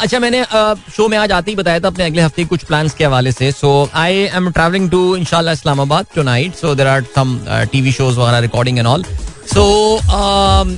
[0.01, 0.43] अच्छा मैंने
[0.95, 3.51] शो में आज आते ही बताया था अपने अगले हफ़्ते कुछ प्लान्स के हवाले से.
[3.51, 7.39] So I am travelling to इंशाल्लाह Islamabad tonight so there are some
[7.71, 9.03] TV shows वगैरह रिकॉर्डिंग एंड ऑल
[9.53, 9.63] सो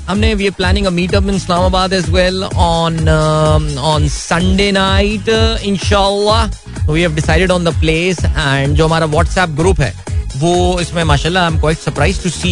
[0.08, 5.30] हमने we planning a meetup in Islamabad as well on on Sunday night
[5.64, 9.94] इंशाल्लाह we have decided on the place and जो हमारा WhatsApp group है,
[10.38, 12.52] वो इसमें माशाल्लाह I am quite surprise to see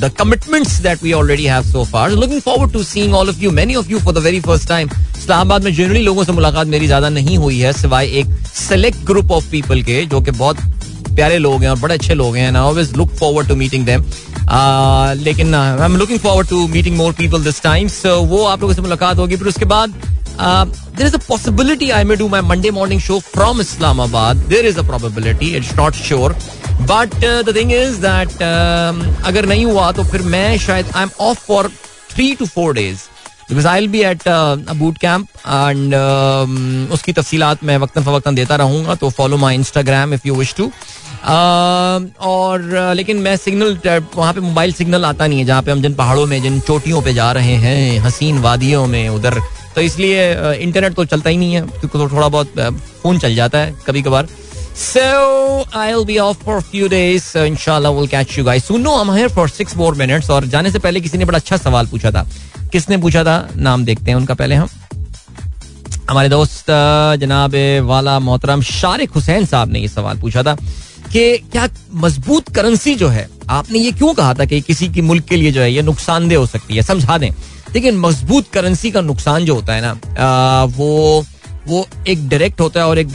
[0.00, 3.50] the commitments that we already have so far looking forward to seeing all of you
[3.60, 6.86] many of you for the very first time Islamabad में generally लोगों से मुलाकात मेरी
[6.86, 10.56] ज़्यादा नहीं हुई है, सिवाय एक सेलेक्ट ग्रुप ऑफ़ पीपल के, जो कि बहुत
[11.20, 14.04] प्यारे लोग हैं और बड़े अच्छे लोग हैं always look forward to meeting them
[15.24, 18.74] लेकिन I am looking forward to meeting more people this time so वो आप लोगों
[18.74, 19.94] से मुलाकात होगी, फिर उसके बाद
[20.40, 24.78] there is a possibility I may do my Monday morning show from Islamabad there is
[24.78, 26.36] a probability it's not sure
[26.82, 27.14] but
[27.48, 28.42] the thing is that
[29.26, 31.70] अगर नहीं हुआ तो फिर मैं शायद I am off for
[32.12, 33.08] three to four days
[33.48, 34.22] because I be at
[34.76, 35.94] boot camp and
[36.92, 40.70] उसकी तफसीलात मैं वक्ता फवक्ता देता रहूँगा तो follow my Instagram if you wish to
[41.24, 42.62] और
[42.96, 43.78] लेकिन मैं सिग्नल
[44.16, 47.02] वहाँ पे मोबाइल सिग्नल आता नहीं है जहाँ पे हम जिन पहाड़ों में जिन चोटियों
[47.02, 49.40] पे जा रहे हैं हसीन वादियों में उधर
[49.74, 52.58] तो इसलिए इंटरनेट तो चलता ही नहीं है क्योंकि तो थोड़ा बहुत
[53.02, 54.28] फ़ोन चल जाता है कभी कभार
[54.72, 57.24] So I'll be off for a few days.
[57.24, 58.82] So inshallah we'll catch you guys soon.
[58.82, 60.30] No, I'm here for six more minutes.
[60.30, 62.24] और जाने से पहले किसी ने बड़ा अच्छा सवाल पूछा था
[62.72, 64.68] किसने पूछा था नाम देखते हैं उनका पहले हम
[66.10, 66.70] हमारे दोस्त
[67.20, 67.54] जनाब
[67.86, 70.56] वाला मोहतरम शारिक हुसैन साहब ने ये सवाल पूछा था
[71.12, 75.24] कि क्या मज़बूत करेंसी जो है, आपने ये क्यों कहा था कि किसी की मुल्क
[75.24, 76.82] के लिए जो है ये नुकसानदेह हो सकती है?
[76.82, 77.30] समझा दें।
[77.74, 81.24] लेकिन मज़बूत करेंसी का नुकसान जो होता है ना वो
[81.68, 83.06] वो एक डायरेक्ट होता है और एक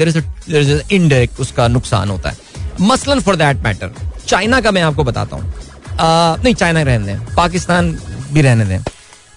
[0.91, 2.37] इनडायरेक्ट उसका नुकसान होता है।
[2.81, 3.91] मसलन फॉर दैट मैटर
[4.27, 5.53] चाइना का मैं आपको बताता हूँ।
[6.43, 7.91] नहीं, चाइना रहने दें, पाकिस्तान
[8.33, 8.79] भी रहने दें।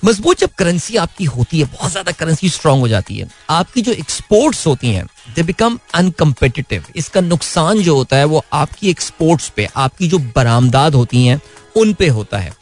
[0.02, 3.92] मज़बूत जब करेंसी आपकी होती है, बहुत ज़्यादा करेंसी स्ट्रांग हो जाती है। आपकी जो
[3.92, 5.06] एक्सपोर्ट्स होती हैं
[5.36, 10.94] दे बिकम अनकम्पिटिटिव इसका नुकसान जो होता है, वो आपकी एक्सपोर्ट्स पे, आपकी जो बरामदाद
[10.94, 11.40] होती हैं,
[11.76, 12.52] उन पे होता है।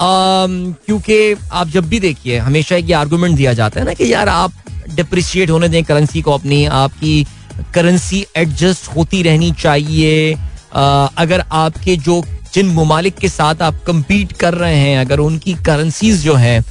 [0.00, 4.28] क्योंकि आप जब भी देखिए, हमेशा एक ये आर्गूमेंट दिया जाता है ना कि यार
[4.28, 4.52] आप
[4.90, 7.26] डिप्रिशिएट होने दें करेंसी को अपनी, आपकी
[7.74, 10.34] करेंसी एडजस्ट होती रहनी चाहिए।
[10.74, 12.22] अगर आपके जो
[12.54, 16.64] जिन ममालिक के साथ आप कम्पीट कर रहे हैं, अगर उनकी करेंसीज जो हैं,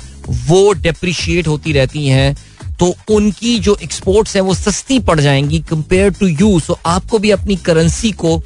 [0.47, 2.35] वो डिप्रिशिएट होती रहती हैं
[2.79, 7.31] तो उनकी जो एक्सपोर्ट्स हैं वो सस्ती पड़ जाएँगी कंपेयर टू यू सो आपको भी
[7.31, 8.41] अपनी करेंसी को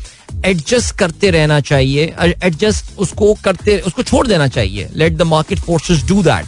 [0.45, 4.89] एडजस्ट करते रहना चाहिए एडजस्ट उसको करते, उसको छोड़ देना चाहिए.
[4.93, 6.45] Let the market forces do that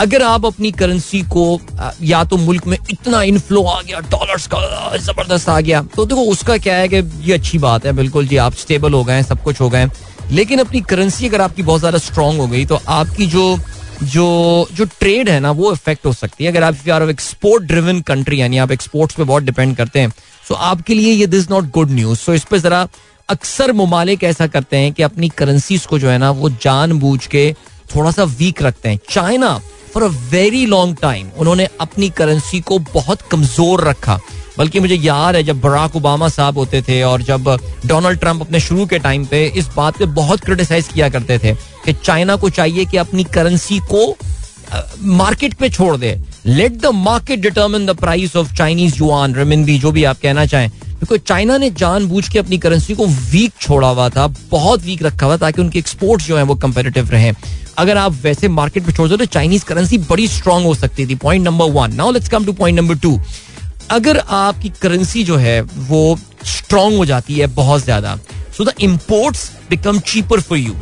[0.00, 1.60] अगर आप अपनी करेंसी को
[2.02, 6.24] या तो मुल्क में इतना इनफ्लो आ गया डॉलर्स का ज़बरदस्त आ गया तो देखो
[6.30, 9.42] उसका क्या है कि ये अच्छी बात है, बिल्कुल जी, आप स्टेबल हो गए सब
[9.42, 9.86] कुछ हो गए
[10.30, 13.56] लेकिन अपनी करेंसी अगर आपकी बहुत ज़्यादा स्ट्रांग हो गई तो आपकी जो
[14.02, 18.00] जो जो ट्रेड है ना, वो इफ़ेक्ट हो सकती है। अगर आप यार एक्सपोर्ट ड्रिवन
[18.00, 21.50] कंट्री यानी आप एक्सपोर्ट्स पे बहुत डिपेंड करते हैं सो so आपके लिए ये this
[21.50, 22.86] not good news so इस पर जरा
[23.28, 27.52] अक्सर ममालिक ऐसा करते हैं कि अपनी करेंसीज को जो है ना, वो जानबूझ के
[27.94, 29.56] थोड़ा सा वीक रखते हैं। China
[29.92, 34.18] for a very long time उन्होंने अपनी करेंसी को बहुत कमज़ोर रखा।
[34.58, 38.60] बल्कि मुझे याद है जब बराक ओबामा साहब होते थे और जब डोनाल्ड ट्रंप अपने
[38.60, 41.52] शुरू के टाइम पे इस बात पे बहुत क्रिटिसाइज किया करते थे
[41.84, 44.16] कि चाइना को चाहिए कि अपनी करेंसी को
[45.16, 49.90] मार्केट पे छोड़ दे। Let the market determine the price of Chinese yuan renminbi जो
[49.90, 50.68] भी आप कहना चाहें।
[51.00, 55.26] बिकॉज़ चाइना ने जानबूझ के अपनी करेंसी को वीक छोड़ा हुआ था, बहुत वीक रखा
[55.26, 57.32] हुआ ताकि उनके एक्सपोर्ट जो है वो कंपेरेटिव रहे।
[57.78, 61.14] अगर आप वैसे मार्केट में छोड़ दो तो चाइनीज़ करेंसी बड़ी स्ट्रांग हो सकती थी।
[61.14, 63.18] Point number one now let's come to point number two
[63.90, 68.16] अगर आपकी करेंसी जो है वो स्ट्रांग हो जाती है बहुत ज़्यादा
[68.56, 70.74] so the imports become cheaper for you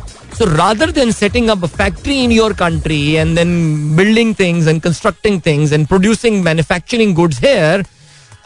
[0.49, 3.51] rather than setting up a factory in your country and then
[3.97, 7.85] building things and constructing things and producing manufacturing goods here,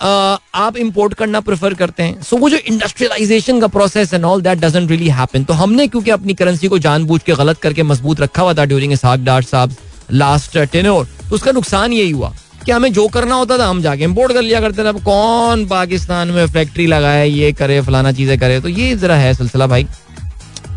[0.02, 4.42] आप इंपोर्ट करना प्रेफर करते हैं। So so, वो जो industrialisation का process and all
[4.42, 8.22] that doesn't really happen तो हमने क्योंकि अपनी करेंसी को जानबूझ के गलत करके मज़बूत
[8.22, 9.76] रखा हुआ था ड्यूरिंग साहब
[10.12, 12.34] लास्ट टेनोर तो उसका नुकसान यही हुआ।
[12.66, 15.66] कि हमें जो करना होता था हम जाके इम्पोर्ट कर लिया करते थे। अब कौन
[15.68, 18.60] पाकिस्तान में फैक्ट्री लगाए, ये करे, फलाना चीज़ें करे?
[18.62, 19.88] तो ये जरा है सिलसिला भाई।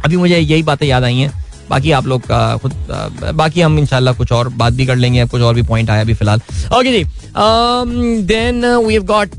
[0.05, 1.33] अभी मुझे यही बातें याद आई हैं।
[1.70, 2.72] बाकी आप लोग का खुद
[3.35, 6.14] बाकी हम इंशाल्लाह कुछ और बात भी कर लेंगे। कुछ और भी पॉइंट आया अभी
[6.14, 6.41] फ़िलहाल।
[6.78, 7.05] ओके जी।
[8.26, 9.30] देन वी हैव गॉट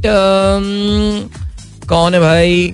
[1.89, 2.73] कौन है भाई?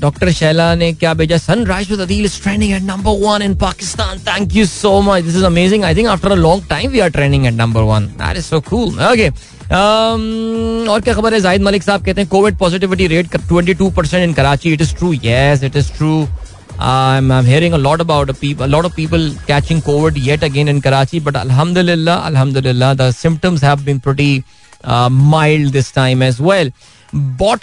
[0.00, 1.36] डॉक्टर शैला ने क्या भेजा?
[1.38, 5.36] Sunrise with Adeel is trending at number one in Pakistan thank you so much this
[5.36, 8.36] is amazing I think after a long time we are trending at number one that
[8.36, 9.28] is so cool okay
[10.92, 11.40] और क्या खबर है?
[11.40, 15.12] जाहिद मलिक साहब कहते हैं covid positivity rate 22 percent in Karachi it is true
[15.24, 16.26] yes it is true
[16.78, 20.42] I'm, I'm hearing a lot about a, peop- a lot of people catching COVID yet
[20.42, 24.44] again in Karachi, but Alhamdulillah, Alhamdulillah, the symptoms have been pretty
[24.84, 26.40] uh, mild this time as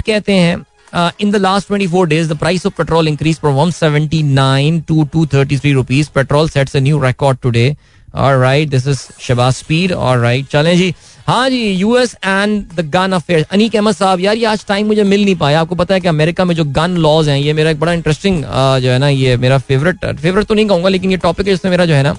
[0.01, 0.55] कहते हैं
[0.93, 5.73] uh, in the last 24 days, the price of petrol increased from 179 to 233
[5.73, 6.09] rupees.
[6.09, 7.75] Petrol sets a new record today.
[8.13, 9.91] All right, this is Shabazz Speed.
[9.91, 10.93] All right, चलें जी
[11.27, 15.03] हाँ जी US and the gun affair Aneeq Ahmed साहब यार ये आज time मुझे
[15.03, 17.69] मिल नहीं पाया आपको पता है कि अमेरिका में जो गन लॉज हैं ये मेरा
[17.71, 18.43] एक बड़ा इंटरेस्टिंग
[18.81, 21.69] जो है ना ये मेरा फेवरेट फेवरेट तो नहीं कहूँगा लेकिन ये टॉपिक है जिसमें
[21.71, 22.15] मेरा जो है ना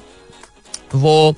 [0.95, 1.35] वो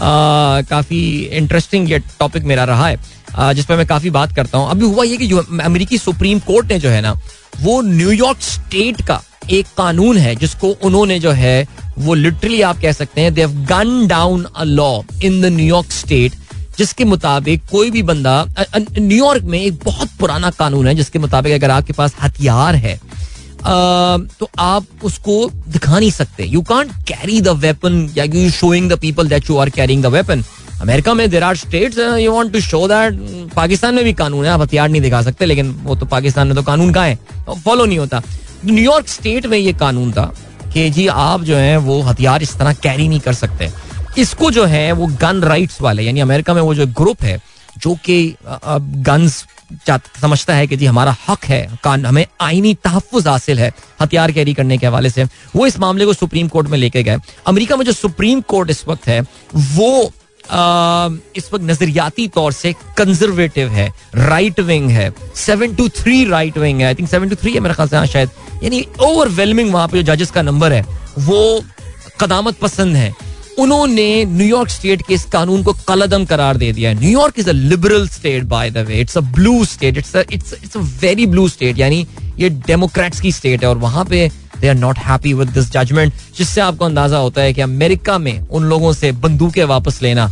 [0.00, 1.00] काफ़ी
[1.38, 2.98] इंटरेस्टिंग ये टॉपिक मेरा रहा है
[3.38, 5.30] जिस पर मैं काफ़ी बात करता हूँ। अभी हुआ ये कि
[5.62, 7.12] अमेरिकी सुप्रीम कोर्ट ने जो है ना
[7.60, 11.66] वो न्यूयॉर्क स्टेट का एक कानून है जिसको उन्होंने जो है
[11.98, 14.90] वो लिटरली आप कह सकते हैं they've gun down a law
[15.24, 16.32] in the New York state
[16.78, 18.34] जिसके मुताबिक कोई भी बंदा
[18.78, 24.18] न्यूयॉर्क में एक बहुत पुराना कानून है जिसके मुताबिक अगर आपके पास हथियार है आ,
[24.40, 25.34] तो आप उसको
[25.68, 29.56] दिखा नहीं सकते। You can't carry the weapon या you showing the people that you
[29.56, 30.44] are carrying the weapon
[30.80, 34.50] America में there are state you want to show that Pakistan में भी कानून है,
[34.50, 37.18] आप हथियार नहीं दिखा सकते, लेकिन वो तो पाकिस्तान में तो कानून का है
[37.64, 38.22] फॉलो नहीं होता।
[38.64, 40.32] न्यूयॉर्क स्टेट में ये कानून था
[40.72, 43.70] कि जी आप जो है, वो हथियार इस तरह कैरी नहीं कर सकते।
[44.18, 47.40] इसको जो है, वो गन राइट्स वाले, यानी अमेरिका में वो जो ग्रुप है,
[47.78, 49.44] जो कि गन्स
[50.20, 53.72] समझता है कि जी हमारा हक है, कान, हमें आईनी तहफ़ हासिल है
[54.02, 55.24] हथियार कैरी करने के हवाले से,
[55.56, 58.84] वो इस मामले को सुप्रीम कोर्ट में लेके गए। अमेरिका में जो सुप्रीम कोर्ट इस
[58.88, 59.20] वक्त है,
[59.54, 60.12] वो
[60.50, 66.80] इस वक्त नजरियाती तौर से कंजर्वेटिव है राइट विंग है seven two three right wing
[66.80, 68.30] है I think seven two three है मेरे ख्याल से हाँ शायद।
[68.62, 70.84] यानी ओवरवेलमिंग वहाँ पे जो जजेस का नंबर है,
[71.18, 71.62] वो
[72.20, 73.14] कदामत पसंद है।
[73.58, 77.52] उन्होंने न्यूयॉर्क स्टेट के इस कानून को कलदम करार दे दिया है। New York is a
[77.52, 81.48] liberal state by the way it's a blue state it's it's it's a very blue
[81.48, 82.06] state यानी
[82.38, 84.28] ये डेमोक्रेट्स की स्टेट है और वहाँ पे
[84.60, 88.38] they are not happy with this judgment जिससे आपको अंदाज़ा होता है कि अमेरिका में
[88.40, 90.30] उन लोगों से बंदूकें वापस लेना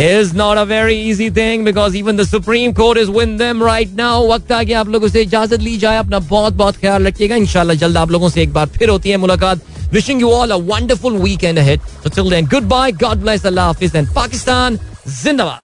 [0.00, 3.90] is not a very easy thing because even the Supreme Court is with them right
[3.96, 4.22] now.
[4.30, 7.76] वक्त आ गया आप लोगों से इजाज़त ली जाए अपना बहुत बहुत ख्याल रखिएगा इंशाल्लाह
[7.76, 9.60] जल्द आप लोगों से एक बार फिर होती है मुलाकात
[9.92, 11.82] Wishing you all a wonderful weekend ahead.
[12.02, 15.60] So till then, goodbye, God bless, Allah Hafiz, and Pakistan, Zindabad.